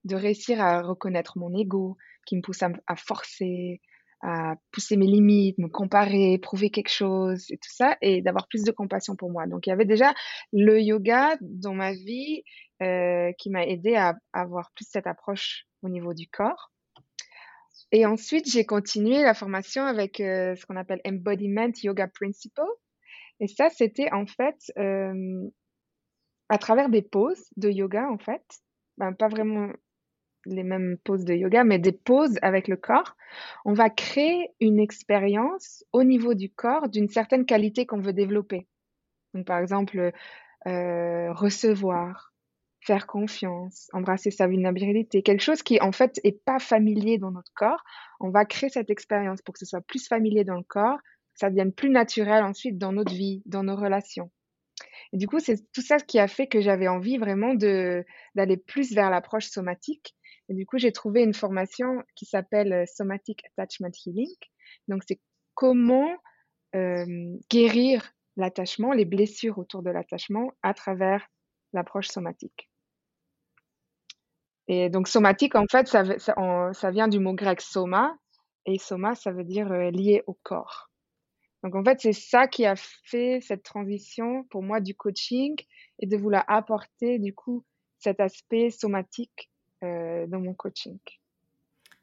[0.05, 3.81] de réussir à reconnaître mon ego qui me pousse à, forcer,
[4.23, 8.65] à pousser mes limites, me comparer, prouver quelque chose et tout ça, et d'avoir plus
[8.65, 9.47] de compassion pour moi.
[9.47, 10.15] Donc il y avait déjà
[10.53, 12.43] le yoga dans ma vie
[12.83, 16.71] euh, qui m'a aidé à, avoir plus cette approche au niveau du corps.
[17.93, 22.63] Et ensuite, j'ai continué la formation avec euh, ce qu'on appelle Embodiment Yoga Principle.
[23.41, 25.51] Et ça, c'était en fait euh,
[26.49, 28.45] à travers des poses de yoga, en fait.
[28.99, 29.71] Ben, pas vraiment
[30.47, 33.17] les mêmes poses de yoga, mais des poses avec le corps.
[33.65, 38.67] On va créer une expérience au niveau du corps d'une certaine qualité qu'on veut développer.
[39.35, 40.13] Donc, par exemple,
[40.67, 42.33] euh, recevoir,
[42.81, 47.53] faire confiance, embrasser sa vulnérabilité, quelque chose qui en fait est pas familier dans notre
[47.55, 47.83] corps.
[48.21, 51.41] On va créer cette expérience pour que ce soit plus familier dans le corps, que
[51.41, 54.31] ça devienne plus naturel ensuite dans notre vie, dans nos relations.
[55.13, 58.93] Et du coup, c'est tout ça qui a fait que j'avais envie vraiment d'aller plus
[58.93, 60.15] vers l'approche somatique.
[60.51, 64.35] Et du coup, j'ai trouvé une formation qui s'appelle euh, Somatic Attachment Healing.
[64.89, 65.21] Donc, c'est
[65.55, 66.11] comment
[66.75, 71.25] euh, guérir l'attachement, les blessures autour de l'attachement à travers
[71.73, 72.69] l'approche somatique.
[74.67, 78.17] Et donc somatique, en fait, ça, vient du mot grec soma,
[78.67, 80.91] et soma, ça veut dire euh, lié au corps.
[81.63, 85.57] Donc en fait, c'est ça qui a fait cette transition pour moi du coaching
[85.99, 87.65] et de vouloir apporter du coup
[87.99, 89.50] cet aspect somatique
[89.83, 90.99] dans mon coaching.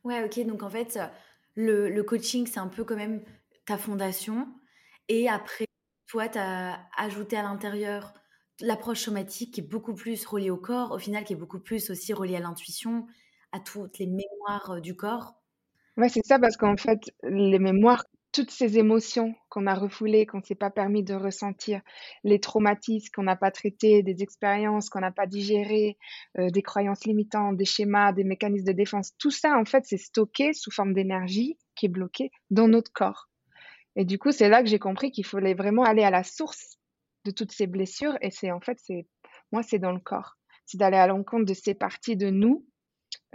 [0.03, 0.45] Ouais, ok.
[0.45, 0.99] Donc en fait,
[1.55, 3.23] le, le coaching, c'est un peu quand même
[3.65, 4.47] ta fondation.
[5.09, 5.65] Et après,
[6.07, 8.13] toi, tu as ajouté à l'intérieur
[8.59, 11.89] l'approche somatique qui est beaucoup plus reliée au corps, au final qui est beaucoup plus
[11.91, 13.05] aussi reliée à l'intuition,
[13.51, 15.35] à toutes les mémoires euh, du corps.
[15.97, 20.37] Ouais, c'est ça, parce qu'en fait, les mémoires, toutes ces émotions qu'on a refoulées, qu'on
[20.37, 21.81] ne s'est pas permis de ressentir,
[22.23, 25.97] les traumatismes qu'on n'a pas traités, des expériences qu'on n'a pas digérées,
[26.37, 29.97] euh, des croyances limitantes, des schémas, des mécanismes de défense, tout ça, en fait, c'est
[29.97, 33.29] stocké sous forme d'énergie qui est bloquée dans notre corps.
[33.95, 36.77] Et du coup, c'est là que j'ai compris qu'il fallait vraiment aller à la source
[37.25, 38.17] de toutes ces blessures.
[38.21, 39.07] Et c'est en fait, c'est
[39.51, 40.37] moi, c'est dans le corps.
[40.65, 42.65] C'est d'aller à l'encontre de ces parties de nous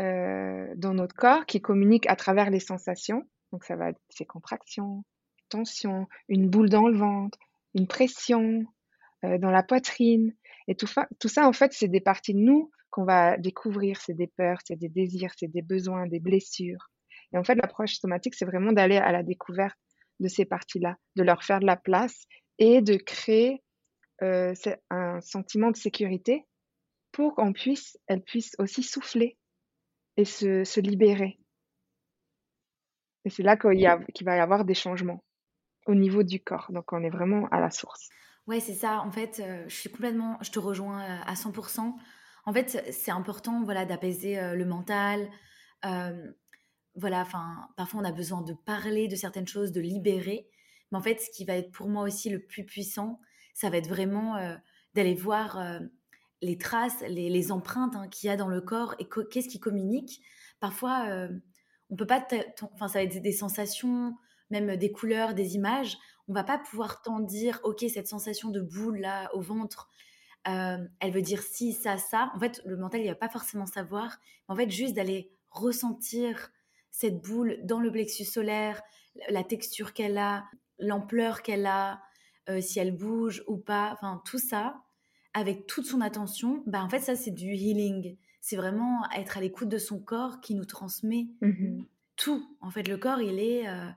[0.01, 3.25] euh, dans notre corps qui communiquent à travers les sensations.
[3.53, 5.05] Donc ça va être ces contractions,
[5.49, 7.39] tension, une boule dans le ventre,
[7.75, 8.65] une pression
[9.25, 10.35] euh, dans la poitrine.
[10.69, 14.01] Et tout, ça, en fait, c'est des parties de nous qu'on va découvrir.
[14.01, 16.91] C'est des peurs, c'est des désirs, c'est des besoins, des blessures.
[17.33, 19.79] Et en fait, l'approche somatique, c'est vraiment d'aller à la découverte
[20.21, 22.25] de ces parties-là, de leur faire de la place
[22.59, 23.63] et de créer
[24.23, 24.55] euh,
[24.91, 26.47] un sentiment de sécurité
[27.11, 29.37] pour qu'on puisse, elle puisse aussi souffler
[30.17, 31.39] et se libérer.
[33.25, 33.85] Et c'est là qu'il, y
[34.25, 35.23] va y avoir des changements
[35.87, 36.67] au niveau du corps.
[36.71, 38.09] Donc on est vraiment à la source.
[38.47, 39.01] Ouais, c'est ça.
[39.03, 41.95] En fait, euh, je suis complètement, je te rejoins euh, à 100%.
[42.45, 45.29] En fait, c'est important, voilà, d'apaiser le mental.
[46.97, 50.49] voilà, enfin, parfois on a besoin de parler de certaines choses, de libérer.
[50.91, 53.21] Mais en fait, ce qui va être pour moi aussi le plus puissant,
[53.55, 54.55] ça va être vraiment euh,
[54.95, 55.81] d'aller voir euh,
[56.43, 60.21] les traces, les, empreintes hein, qu'il y a dans le corps et qu'est-ce qui communique.
[60.61, 61.29] Parfois, euh,
[61.93, 62.27] on peut pas,
[62.75, 64.17] enfin, ça va être des sensations,
[64.51, 65.99] même des couleurs, des images.
[66.27, 69.89] On va pas pouvoir tant dire, ok, cette sensation de boule là au ventre,
[70.45, 72.33] elle veut dire si, ça, ça.
[72.35, 74.19] En fait, le mental, il va pas forcément savoir.
[74.49, 76.51] En fait, juste d'aller ressentir
[76.91, 78.83] cette boule dans le plexus solaire,
[79.29, 80.45] la texture qu'elle a,
[80.79, 82.01] l'ampleur qu'elle a,
[82.49, 84.83] euh, si elle bouge ou pas, enfin tout ça,
[85.35, 88.17] avec toute son attention, bah en fait ça c'est du healing.
[88.43, 92.47] C'est vraiment être à l'écoute de son corps qui nous transmet mmh tout.
[92.61, 93.89] En fait le corps il est, euh,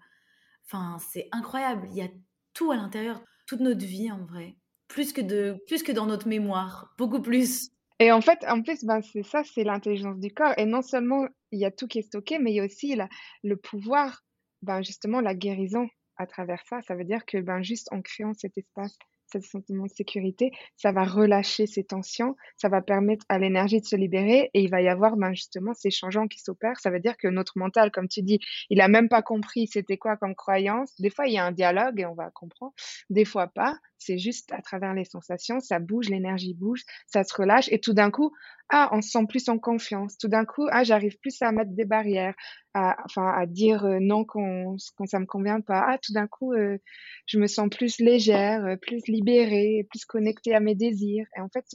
[0.65, 1.88] enfin c'est incroyable.
[1.91, 2.08] Il y a
[2.53, 4.55] tout à l'intérieur, toute notre vie en vrai,
[4.88, 7.71] plus que de, plus que dans notre mémoire, beaucoup plus.
[7.99, 10.53] Et en fait, en plus, ben, c'est ça, c'est l'intelligence du corps.
[10.58, 12.97] Et non seulement il y a tout qui est stocké, mais il y a aussi
[13.43, 14.23] le pouvoir,
[14.62, 16.81] ben, justement, la guérison à travers ça.
[16.81, 18.97] Ça veut dire que ben, juste en créant cet espace,
[19.41, 23.86] ce sentiment de sécurité, ça va relâcher ces tensions, ça va permettre à l'énergie de
[23.86, 26.80] se libérer et il va y avoir ben, justement ces changements qui s'opèrent.
[26.80, 29.98] Ça veut dire que notre mental, comme tu dis, il a même pas compris c'était
[29.98, 30.93] quoi comme croyance.
[31.00, 32.74] Des fois, il y a un dialogue et on va comprendre.
[33.10, 33.78] Des fois pas.
[33.98, 37.93] C'est juste à travers les sensations, ça bouge, l'énergie bouge, ça se relâche et tout
[37.93, 38.32] d'un coup,
[38.69, 40.17] ah, on se sent plus en confiance.
[40.17, 42.36] Tout d'un coup, ah, j'arrive plus à mettre des barrières,
[42.76, 45.86] à, enfin, à dire euh, non quand, quand ça me convient pas.
[45.88, 46.78] Ah, tout d'un coup, euh,
[47.26, 51.26] je me sens plus légère, euh, plus libérée, plus connectée à mes désirs.
[51.38, 51.66] Et en fait,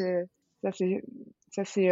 [0.62, 1.02] ça c'est
[1.52, 1.88] ça s'est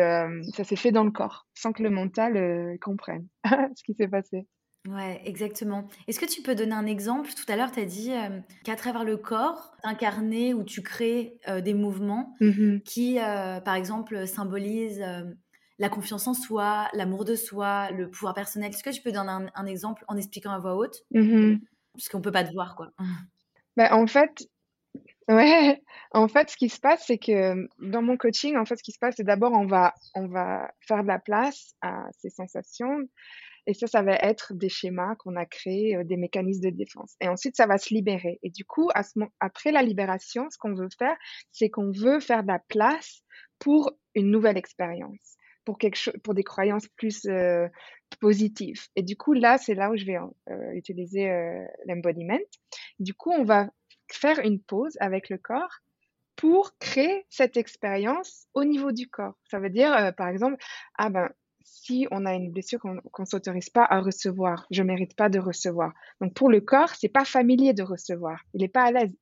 [0.54, 3.26] ça s'est fait dans le corps, sans que le mental comprenne
[3.76, 4.46] ce qui s'est passé.
[4.86, 5.88] Ouais, exactement.
[6.06, 7.30] Est-ce que tu peux donner un exemple?
[7.34, 8.12] Tout à l'heure, tu as dit
[8.62, 15.04] qu'à travers le corps, incarné ou tu crées des mouvements mmh qui, par exemple, symbolisent
[15.78, 18.70] la confiance en soi, l'amour de soi, le pouvoir personnel.
[18.70, 21.04] Est-ce que tu peux donner un, exemple en expliquant à voix haute?
[21.12, 21.56] Mmh
[21.94, 22.90] Parce qu'on peut pas te voir, quoi.
[23.76, 24.48] Bah, en fait,
[25.28, 28.82] ouais, en fait, ce qui se passe, c'est que dans mon coaching, en fait, ce
[28.82, 32.28] qui se passe, c'est d'abord, on va, on va faire de la place à ces
[32.28, 32.98] sensations.
[33.68, 37.14] Et ça, ça va être des schémas qu'on a créés, euh, des mécanismes de défense.
[37.20, 38.40] Et ensuite, ça va se libérer.
[38.42, 41.16] Et du coup, à ce après la libération, ce qu'on veut faire,
[41.52, 43.22] c'est qu'on veut faire de la place
[43.58, 45.36] pour une nouvelle expérience,
[45.68, 47.68] pour quelque chose, pour des croyances plus euh,
[48.20, 48.86] positives.
[48.96, 51.30] Et du coup, là, c'est là où je vais euh, utiliser
[51.84, 52.38] l'embodiment.
[53.00, 53.68] Du coup, on va
[54.10, 55.80] faire une pause avec le corps
[56.36, 59.34] pour créer cette expérience au niveau du corps.
[59.50, 60.56] Ça veut dire, par exemple,
[60.96, 61.28] ah ben,
[61.64, 64.66] si on a une blessure qu'on ne s'autorise pas à recevoir.
[64.70, 65.92] Je ne mérite pas de recevoir.
[66.22, 68.40] Donc pour le corps, c'est pas familier de recevoir.
[68.54, 69.14] Il n'est pas à l'aise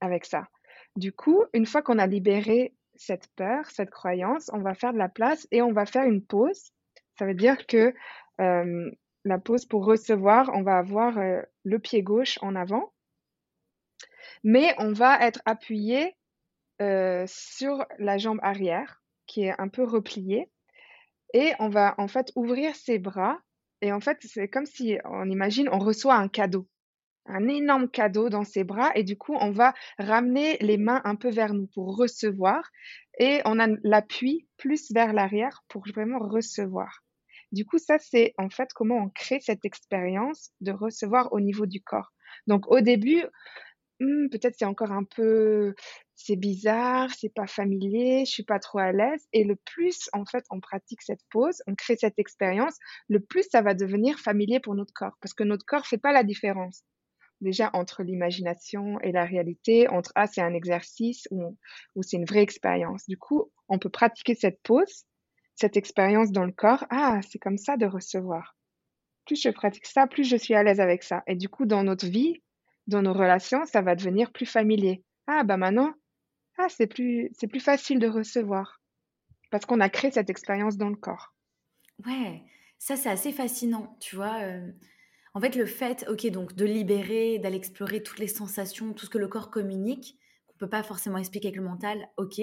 [0.00, 0.48] avec ça.
[0.96, 4.98] Du coup, une fois qu'on a libéré cette peur, cette croyance, on va faire de
[4.98, 6.72] la place et on va faire une pause.
[7.18, 7.94] Ça veut dire que
[8.40, 8.90] euh,
[9.24, 12.92] la pause pour recevoir, on va avoir euh, le pied gauche en avant,
[14.44, 16.14] mais on va être appuyé
[16.82, 20.50] euh, sur la jambe arrière qui est un peu repliée
[21.34, 23.38] et on va en fait ouvrir ses bras.
[23.82, 26.66] Et en fait, c'est comme si, on imagine, on reçoit un cadeau,
[27.28, 28.90] un énorme cadeau dans ses bras.
[28.94, 32.70] Et du coup, on va ramener les mains un peu vers nous pour recevoir.
[33.18, 37.02] Et on a l'appui plus vers l'arrière pour vraiment recevoir.
[37.52, 41.66] Du coup, ça, c'est en fait comment on crée cette expérience de recevoir au niveau
[41.66, 42.12] du corps.
[42.46, 43.22] Donc, au début,
[44.00, 45.74] Mmh, peut-être c'est encore un peu
[46.14, 50.24] c'est bizarre, c'est pas familier, je suis pas trop à l'aise et le plus en
[50.26, 52.76] fait on pratique cette pause, on crée cette expérience,
[53.08, 56.12] le plus ça va devenir familier pour notre corps parce que notre corps fait pas
[56.12, 56.84] la différence.
[57.40, 61.56] Déjà entre l'imagination et la réalité, entre ah c'est un exercice ou,
[62.02, 63.06] c'est une vraie expérience.
[63.06, 65.04] Du coup, on peut pratiquer cette pause,
[65.54, 66.86] cette expérience dans le corps.
[66.90, 68.56] Ah, c'est comme ça de recevoir.
[69.26, 71.22] Plus je pratique ça, plus je suis à l'aise avec ça.
[71.26, 72.42] Et du coup, dans notre vie,
[72.86, 75.04] dans nos relations, ça va devenir plus familier.
[75.26, 75.92] Ah, bah maintenant,
[76.58, 78.80] ah, c'est plus, c'est plus facile de recevoir.
[79.50, 81.34] Parce qu'on a créé cette expérience dans le corps.
[82.06, 82.42] Ouais,
[82.78, 84.40] ça c'est assez fascinant, tu vois.
[84.42, 84.70] Euh,
[85.36, 89.10] en fait, le fait, ok, donc de libérer, d'aller explorer toutes les sensations, tout ce
[89.10, 90.18] que le corps communique,
[90.48, 92.40] qu'on peut pas forcément expliquer avec le mental, ok.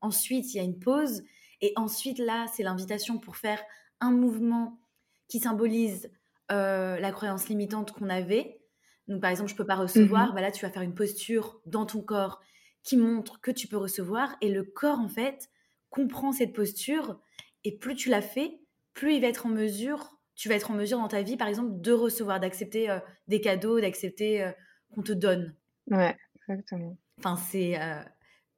[0.00, 1.24] Ensuite, il y a une pause,
[1.60, 3.60] et ensuite là, c'est l'invitation pour faire
[4.00, 4.78] un mouvement
[5.26, 6.08] qui symbolise
[6.52, 8.60] euh, la croyance limitante qu'on avait,
[9.08, 10.30] donc, par exemple, je peux pas recevoir.
[10.30, 12.40] Mmh bah là, tu vas faire une posture dans ton corps
[12.82, 14.36] qui montre que tu peux recevoir.
[14.40, 15.48] Et le corps, en fait,
[15.90, 17.20] comprend cette posture.
[17.64, 18.60] Et plus tu la fais,
[18.94, 21.48] plus il va être en mesure, tu vas être en mesure dans ta vie, par
[21.48, 24.52] exemple, de recevoir, d'accepter euh, des cadeaux, d'accepter euh,
[24.94, 25.54] qu'on te donne.
[25.90, 26.96] Ouais, exactement.
[27.18, 27.80] Enfin, c'est.
[27.80, 28.02] Euh,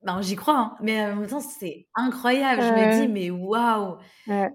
[0.03, 0.77] ben, j'y crois, hein.
[0.81, 2.62] mais en même temps, c'est incroyable.
[2.62, 3.99] Je me dis, mais waouh!
[4.27, 4.51] Ouais.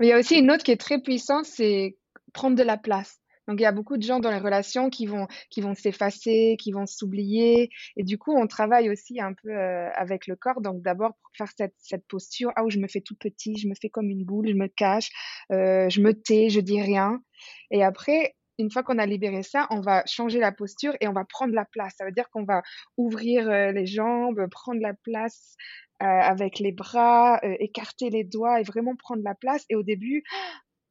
[0.00, 1.96] Il y a aussi une autre qui est très puissante, c'est
[2.32, 3.20] prendre de la place.
[3.48, 6.56] Donc, il y a beaucoup de gens dans les relations qui vont, qui vont s'effacer,
[6.58, 7.70] qui vont s'oublier.
[7.96, 10.60] Et du coup, on travaille aussi un peu euh, avec le corps.
[10.60, 13.68] Donc, d'abord, pour faire cette, cette posture, ah, où je me fais tout petit, je
[13.68, 15.10] me fais comme une boule, je me cache,
[15.52, 17.22] euh, je me tais, je dis rien.
[17.70, 21.12] Et après, une fois qu'on a libéré ça, on va changer la posture et on
[21.12, 21.94] va prendre la place.
[21.98, 22.62] Ça veut dire qu'on va
[22.96, 25.56] ouvrir euh, les jambes, prendre la place
[26.00, 29.64] avec les bras, écarter les doigts et vraiment prendre la place.
[29.70, 30.22] Et au début,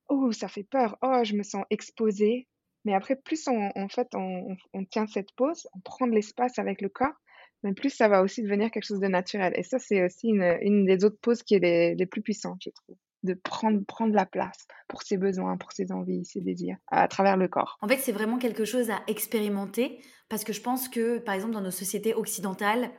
[0.09, 2.47] oh, ça fait peur, oh, je me sens exposée.
[2.85, 6.81] Mais après, plus on, en fait, on, tient cette pause, on prend de l'espace avec
[6.81, 7.15] le corps,
[7.63, 9.53] mais plus ça va aussi devenir quelque chose de naturel.
[9.55, 12.97] Et ça, c'est aussi une, des autres pauses qui est les, plus puissantes, je trouve
[13.23, 17.37] de prendre, prendre la place pour ses besoins, pour ses envies, ses désirs, à, travers
[17.37, 17.77] le corps.
[17.81, 21.53] En fait, c'est vraiment quelque chose à expérimenter, parce que je pense que, par exemple,
[21.53, 22.91] dans nos sociétés occidentales,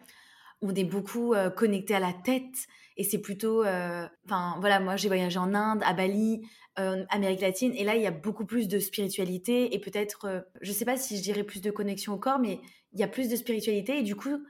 [0.65, 4.97] on est beaucoup euh, connecté à la tête, et c'est plutôt, euh, enfin voilà, moi
[4.97, 6.47] j'ai voyagé en Inde, à Bali,
[6.79, 7.73] euh, Amérique latine.
[7.75, 10.97] Et là, il y a beaucoup plus de spiritualité et peut-être, euh, je sais pas
[10.97, 12.61] si je dirais plus de connexion au corps, mais
[12.93, 14.45] il y a plus de spiritualité et du coup,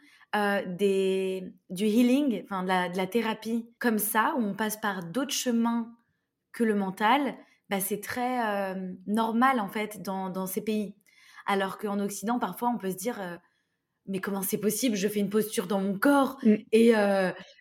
[0.66, 5.95] des, du healing, enfin de la, thérapie comme ça, où on passe par d'autres chemins
[6.53, 7.36] que le mental,
[7.70, 8.74] bah, c'est très
[9.07, 10.97] normal en fait dans, dans, ces pays.
[11.47, 13.20] Alors qu'en Occident, parfois, on peut se dire
[14.07, 14.96] mais comment c'est possible?
[14.96, 16.55] Je fais une posture dans mon corps mm.
[16.72, 16.92] et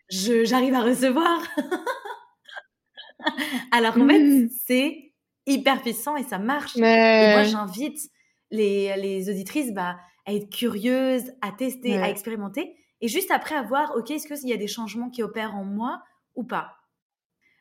[0.10, 1.42] j'arrive à recevoir.
[3.72, 4.50] Alors en fait, mmh.
[4.66, 5.14] c'est
[5.46, 6.78] hyper puissant et ça marche.
[6.78, 8.00] Et moi, j'invite
[8.52, 12.76] les, les, auditrices bah, à être curieuses, à tester, à expérimenter.
[13.02, 15.66] Et juste après, à voir, OK, est-ce qu'il y a des changements qui opèrent en
[15.66, 16.02] moi
[16.36, 16.76] ou pas?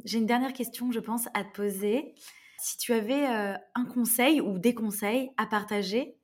[0.04, 2.14] J'ai une dernière question, je pense, à te poser.
[2.58, 6.16] Si tu avais euh, un conseil ou des conseils à partager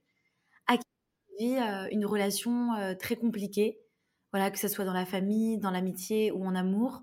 [1.41, 3.79] euh, une relation euh, très compliquée,
[4.33, 7.03] voilà, que ce soit dans la famille, dans l'amitié ou en amour,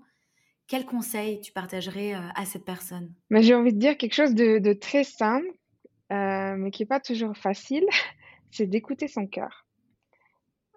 [0.68, 3.14] quel conseil tu partagerais à cette personne?
[3.30, 5.46] J'ai envie de dire quelque chose de, très simple,
[6.10, 7.86] mais qui n'est pas toujours facile,
[8.50, 9.64] c'est d'écouter son cœur.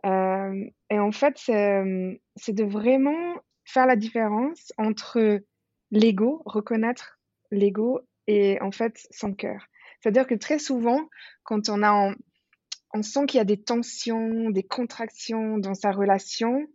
[0.04, 3.36] et en fait, c'est de vraiment
[3.66, 5.42] faire la différence entre
[5.90, 9.66] l'ego, reconnaître l'ego et en fait son cœur.
[10.00, 11.10] C'est-à-dire que très souvent,
[11.44, 12.14] quand on a
[12.94, 16.68] on sent qu'il y a des tensions, des contractions dans sa relation,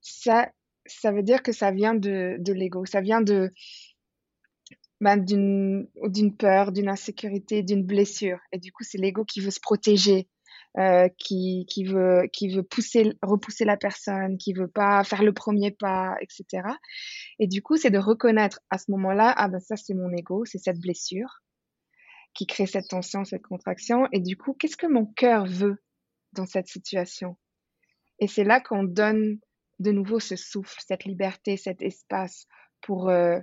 [0.00, 0.50] ça,
[0.86, 3.52] ça veut dire que ça vient de, de l'ego, ça vient de
[5.00, 8.38] ben, d'une peur, d'une insécurité, d'une blessure.
[8.52, 10.28] Et du coup, c'est l'ego qui veut se protéger,
[10.76, 15.32] euh, qui, qui, veut, qui veut pousser, repousser la personne, qui veut pas faire le
[15.32, 16.66] premier pas, etc.
[17.38, 20.44] Et du coup, c'est de reconnaître à ce moment-là, ah ben ça c'est mon ego,
[20.44, 21.42] c'est cette blessure
[22.38, 24.06] qui crée cette tension, cette contraction.
[24.12, 25.82] Et du coup, qu'est-ce que mon cœur veut
[26.34, 27.36] dans cette situation?
[28.20, 29.40] Et c'est là qu'on donne
[29.80, 32.46] de nouveau ce souffle, cette liberté, cet espace
[32.80, 33.40] pour, euh,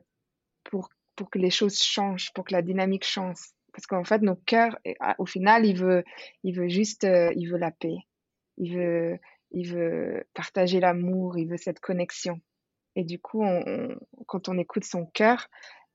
[0.64, 0.88] pour,
[1.18, 3.36] pour que les choses changent, pour que la dynamique change.
[3.74, 6.06] Parce qu'en fait, nos cœurs, ah, au final, il veut,
[6.44, 7.98] il veut juste, euh, il veut la paix.
[8.56, 9.20] Il veut,
[9.52, 12.40] il veut partager l'amour, il veut cette connexion.
[12.96, 13.44] Et du coup,
[14.26, 15.50] quand on écoute son cœur,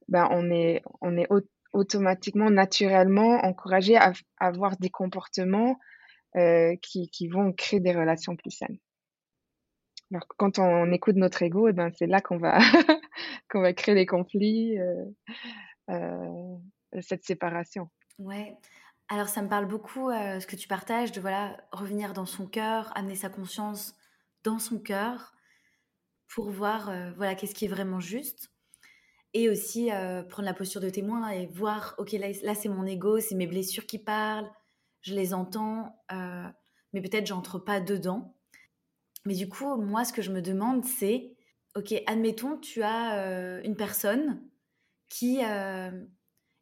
[0.08, 1.30] ben on est, on est
[1.72, 5.78] automatiquement, naturellement encouragé à, avoir des comportements
[6.36, 8.78] euh, qui, qui, vont créer des relations plus saines.
[10.12, 12.58] Alors, quand on, écoute notre ego, eh ben, c'est là qu'on va,
[13.50, 14.78] qu'on va créer les conflits.
[14.78, 15.04] Euh,
[15.90, 16.56] euh,
[17.00, 17.88] cette séparation.
[18.18, 18.56] Ouais.
[19.08, 22.96] Alors ça me parle beaucoup ce que tu partages de voilà revenir dans son cœur,
[22.96, 23.94] amener sa conscience
[24.44, 25.32] dans son cœur
[26.28, 28.49] pour voir voilà qu'est-ce qui est vraiment juste
[29.32, 32.86] et aussi euh, prendre la posture de témoin et voir ok là, là c'est mon
[32.86, 34.50] ego, c'est mes blessures qui parlent,
[35.02, 35.96] je les entends,
[36.92, 38.36] mais peut-être j'entre pas dedans.
[39.24, 41.36] Mais du coup moi ce que je me demande c'est
[41.74, 44.42] ok admettons tu as une personne
[45.08, 45.40] qui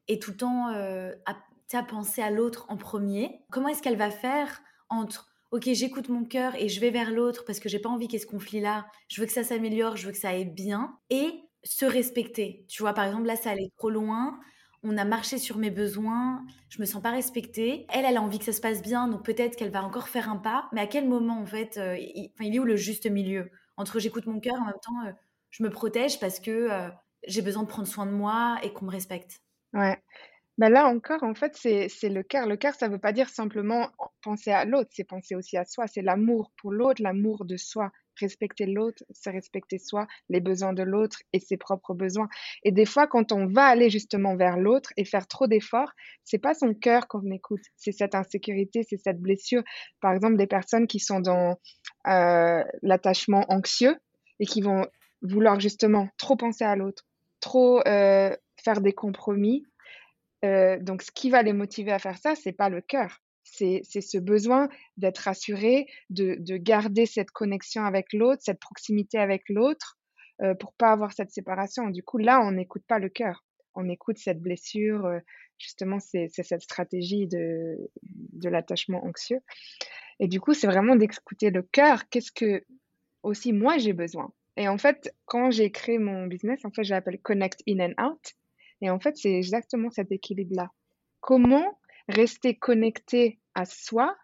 [0.08, 3.42] et tout le temps euh, à, penser à l'autre en premier.
[3.50, 7.44] Comment est-ce qu'elle va faire entre ok j'écoute mon cœur et je vais vers l'autre
[7.46, 9.44] parce que j'ai pas envie qu'il y ait ce conflit là, je veux que ça
[9.44, 11.30] s'améliore, je veux que ça aille bien et
[11.64, 12.64] se respecter.
[12.68, 14.38] Tu vois par exemple là ça allait trop loin,
[14.82, 17.86] on a marché sur mes besoins, je me sens pas respectée.
[17.92, 20.30] Elle, elle a envie que ça se passe bien, donc peut-être qu'elle va encore faire
[20.30, 20.68] un pas.
[20.72, 23.50] Mais à quel moment, en fait, euh, il, est où le juste milieu?
[23.76, 25.12] Entre j'écoute mon cœur en même temps, euh,
[25.50, 26.68] je me protège parce que
[27.26, 29.40] j'ai besoin de prendre soin de moi et qu'on me respecte.
[29.72, 29.98] Ouais.
[30.58, 32.46] Bah, là encore, en fait, c'est le cœur.
[32.46, 33.90] Le cœur, ça veut pas dire simplement
[34.22, 35.86] penser à l'autre, c'est penser aussi à soi.
[35.86, 37.92] C'est l'amour pour l'autre, l'amour de soi.
[38.20, 42.28] Respecter l'autre, c'est respecter soi, les besoins de l'autre et ses propres besoins.
[42.64, 45.92] Et des fois, quand on va aller justement vers l'autre et faire trop d'efforts,
[46.24, 49.62] c'est pas son cœur qu'on écoute, c'est cette insécurité, c'est cette blessure.
[50.00, 51.58] Par exemple, des personnes qui sont dans
[52.06, 53.96] euh, l'attachement anxieux
[54.40, 54.86] et qui vont
[55.22, 57.04] vouloir justement trop penser à l'autre,
[57.40, 59.64] trop euh, faire des compromis.
[60.44, 63.20] Euh, donc, ce qui va les motiver à faire ça, c'est pas le cœur.
[63.50, 69.48] C'est ce besoin d'être rassuré, de, de, garder cette connexion avec l'autre, cette proximité avec
[69.48, 69.98] l'autre,
[70.42, 71.88] euh, pour pas avoir cette séparation.
[71.88, 73.44] Du coup, là, on n'écoute pas le cœur.
[73.74, 75.06] On écoute cette blessure.
[75.06, 75.18] Euh,
[75.58, 79.40] justement, c'est cette stratégie de, de l'attachement anxieux.
[80.20, 82.08] Et du coup, c'est vraiment d'écouter le cœur.
[82.08, 82.64] Qu'est-ce que
[83.22, 84.32] aussi moi j'ai besoin?
[84.56, 88.04] Et en fait, quand j'ai créé mon business, en fait, je l'appelle Connect In and
[88.04, 88.34] Out.
[88.80, 90.70] Et en fait, c'est exactement cet équilibre-là.
[91.20, 91.78] Comment
[92.08, 94.16] rester connecté à soi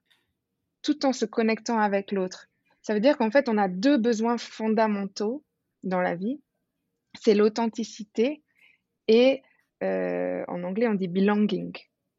[0.82, 2.49] tout en se connectant avec l'autre
[2.82, 5.45] Ça veut dire qu'en fait, on a deux besoins fondamentaux
[5.82, 6.41] dans la vie.
[7.18, 8.43] C'est l'authenticité
[9.09, 9.43] et
[9.82, 11.72] euh, en anglais, on dit belonging.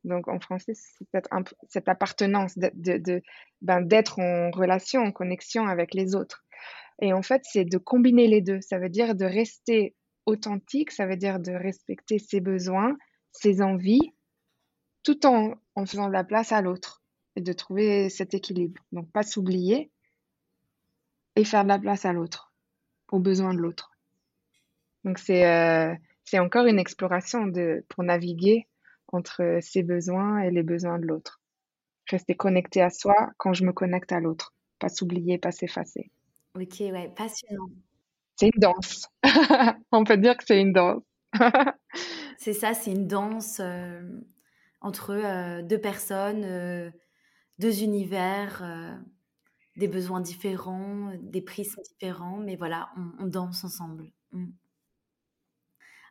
[0.04, 1.28] Donc en français, c'est cette,
[1.68, 3.22] cette appartenance d'être de,
[3.62, 3.88] ben,
[4.18, 6.44] en relation, en connexion avec les autres.
[7.02, 8.62] Et en fait, c'est de combiner les deux.
[8.62, 9.96] Ça veut dire de rester
[10.26, 12.96] authentique, ça veut dire de respecter ses besoins,
[13.32, 14.14] ses envies,
[15.06, 17.02] tout en, en faisant de la place à l'autre
[17.38, 18.82] et de trouver cet équilibre.
[18.92, 19.92] Donc, pas s'oublier
[21.38, 22.52] et faire de la place à l'autre,
[23.12, 23.92] aux besoins de l'autre.
[25.06, 25.94] Donc, c'est euh,
[26.26, 28.68] c'est encore une exploration de, pour naviguer
[29.10, 31.40] entre ses besoins et les besoins de l'autre.
[32.10, 34.54] Rester connecté à soi quand je me connecte à l'autre.
[34.80, 36.12] Pas s'oublier, pas s'effacer.
[36.56, 37.70] Ok, ouais, passionnant.
[38.36, 39.08] C'est une danse.
[39.92, 41.04] On peut dire que c'est une danse.
[42.38, 44.02] c'est ça, c'est une danse euh,
[44.86, 46.92] entre euh, deux personnes, euh,
[47.58, 48.64] deux univers,
[49.76, 54.12] des besoins différents, des prismes différents, mais voilà, on, danse ensemble.
[54.32, 54.52] Mm.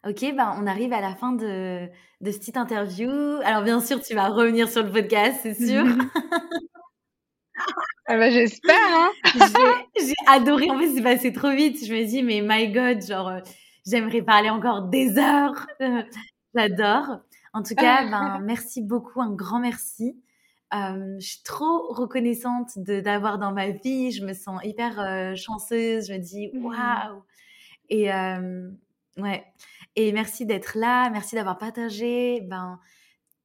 [0.06, 1.88] Ok, ben on arrive à la fin de,
[2.20, 3.10] de cette petite interview.
[3.44, 5.84] Alors bien sûr, tu vas revenir sur le podcast, c'est sûr.
[8.06, 8.76] Ah bah, j'espère.
[8.76, 9.10] Hein
[9.96, 10.68] j'ai adoré.
[10.70, 11.84] En fait, c'est passé trop vite.
[11.86, 13.40] Je me dis, mais my God, genre, euh,
[13.86, 15.66] j'aimerais parler encore des heures.
[16.54, 17.20] J'adore.
[17.54, 20.20] En tout cas, ben, merci beaucoup, un grand merci.
[20.74, 24.10] Euh, je suis trop reconnaissante d'avoir dans ma vie.
[24.10, 26.08] Je me sens hyper euh, chanceuse.
[26.08, 26.64] Je me dis mmh.
[26.64, 27.22] waouh.
[27.88, 28.70] Et euh,
[29.16, 29.44] ouais.
[29.96, 31.10] Et merci d'être là.
[31.10, 32.80] Merci d'avoir partagé ben,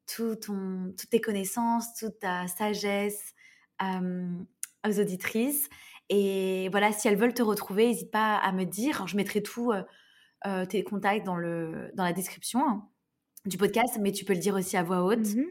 [0.07, 3.33] tout ton, toutes tes connaissances, toute ta sagesse
[3.81, 5.69] aux auditrices.
[6.09, 9.05] Et voilà, si elles veulent te retrouver, n'hésite pas à me dire.
[9.05, 9.71] je mettrai tout
[10.69, 12.89] tes contacts dans, le, dans la description hein,
[13.45, 15.35] du podcast, mais tu peux le dire aussi à voix haute.
[15.35, 15.45] Mmh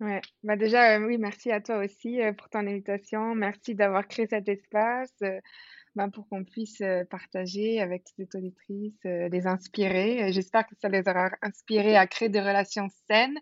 [0.00, 3.34] Ouais, bah déjà, euh, oui, merci à toi aussi euh, pour ton invitation.
[3.34, 5.40] Merci d'avoir créé cet espace euh,
[5.96, 6.80] ben, pour qu'on puisse
[7.10, 10.32] partager avec les auditrices, les inspirer.
[10.32, 13.38] J'espère que ça les aura inspirés à créer des relations saines,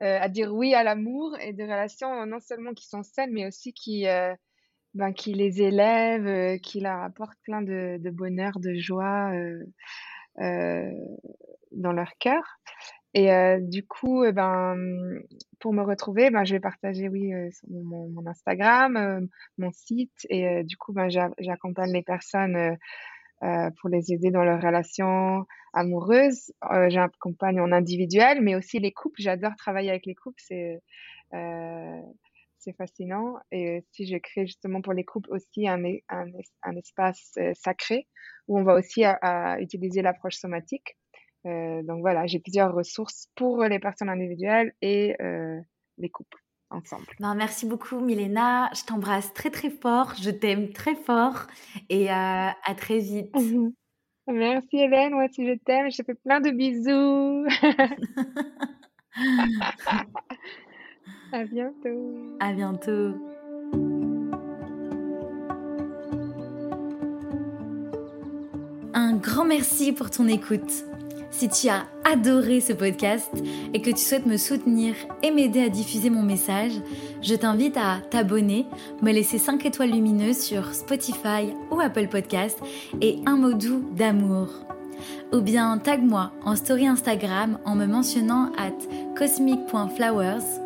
[0.00, 3.74] à dire oui à l'amour et des relations non seulement qui sont saines, mais aussi
[3.74, 4.06] qui,
[4.94, 9.32] ben, qui les élèvent, qui leur apportent plein de bonheur, de joie
[10.38, 12.42] dans leur cœur.
[13.16, 14.76] Et euh, du coup, eh ben,
[15.58, 19.20] pour me retrouver, ben, je vais partager, oui, euh, mon, Instagram, euh,
[19.56, 20.26] mon site.
[20.28, 21.08] Et du coup, ben,
[21.38, 22.76] j'accompagne les personnes
[23.40, 26.52] pour les aider dans leurs relations amoureuses.
[26.88, 29.22] j'accompagne en individuel, mais aussi les couples.
[29.22, 30.42] J'adore travailler avec les couples.
[32.66, 33.36] C'est fascinant.
[33.52, 36.26] Et si je crée justement pour les couples aussi un, un,
[36.62, 38.06] un espace sacré
[38.48, 40.96] où on va aussi à utiliser l'approche somatique.
[41.46, 45.60] Euh, donc voilà, j'ai plusieurs ressources pour les personnes individuelles et euh,
[45.98, 46.38] les couples
[46.70, 47.06] ensemble.
[47.20, 51.46] Ben, merci beaucoup Milena, je t'embrasse très très fort, je t'aime très fort
[51.88, 53.34] et euh, à très vite.
[54.28, 57.46] Merci Hélène, moi aussi je t'aime, je te fais plein de bisous.
[61.32, 62.14] à bientôt.
[62.40, 63.14] À bientôt.
[68.94, 70.84] Un grand merci pour ton écoute.
[71.30, 73.30] Si tu as adoré ce podcast
[73.74, 76.72] et que tu souhaites me soutenir et m'aider à diffuser mon message,
[77.20, 78.64] je t'invite à t'abonner,
[79.02, 82.58] me laisser 5 étoiles lumineuses sur Spotify ou Apple Podcast
[83.02, 84.48] et un mot doux d'amour.
[85.34, 88.72] Ou bien tag-moi en story Instagram en me mentionnant at
[89.18, 90.65] cosmic.flowers.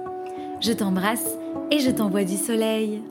[0.61, 1.39] Je t'embrasse
[1.71, 3.03] et je t'envoie du soleil.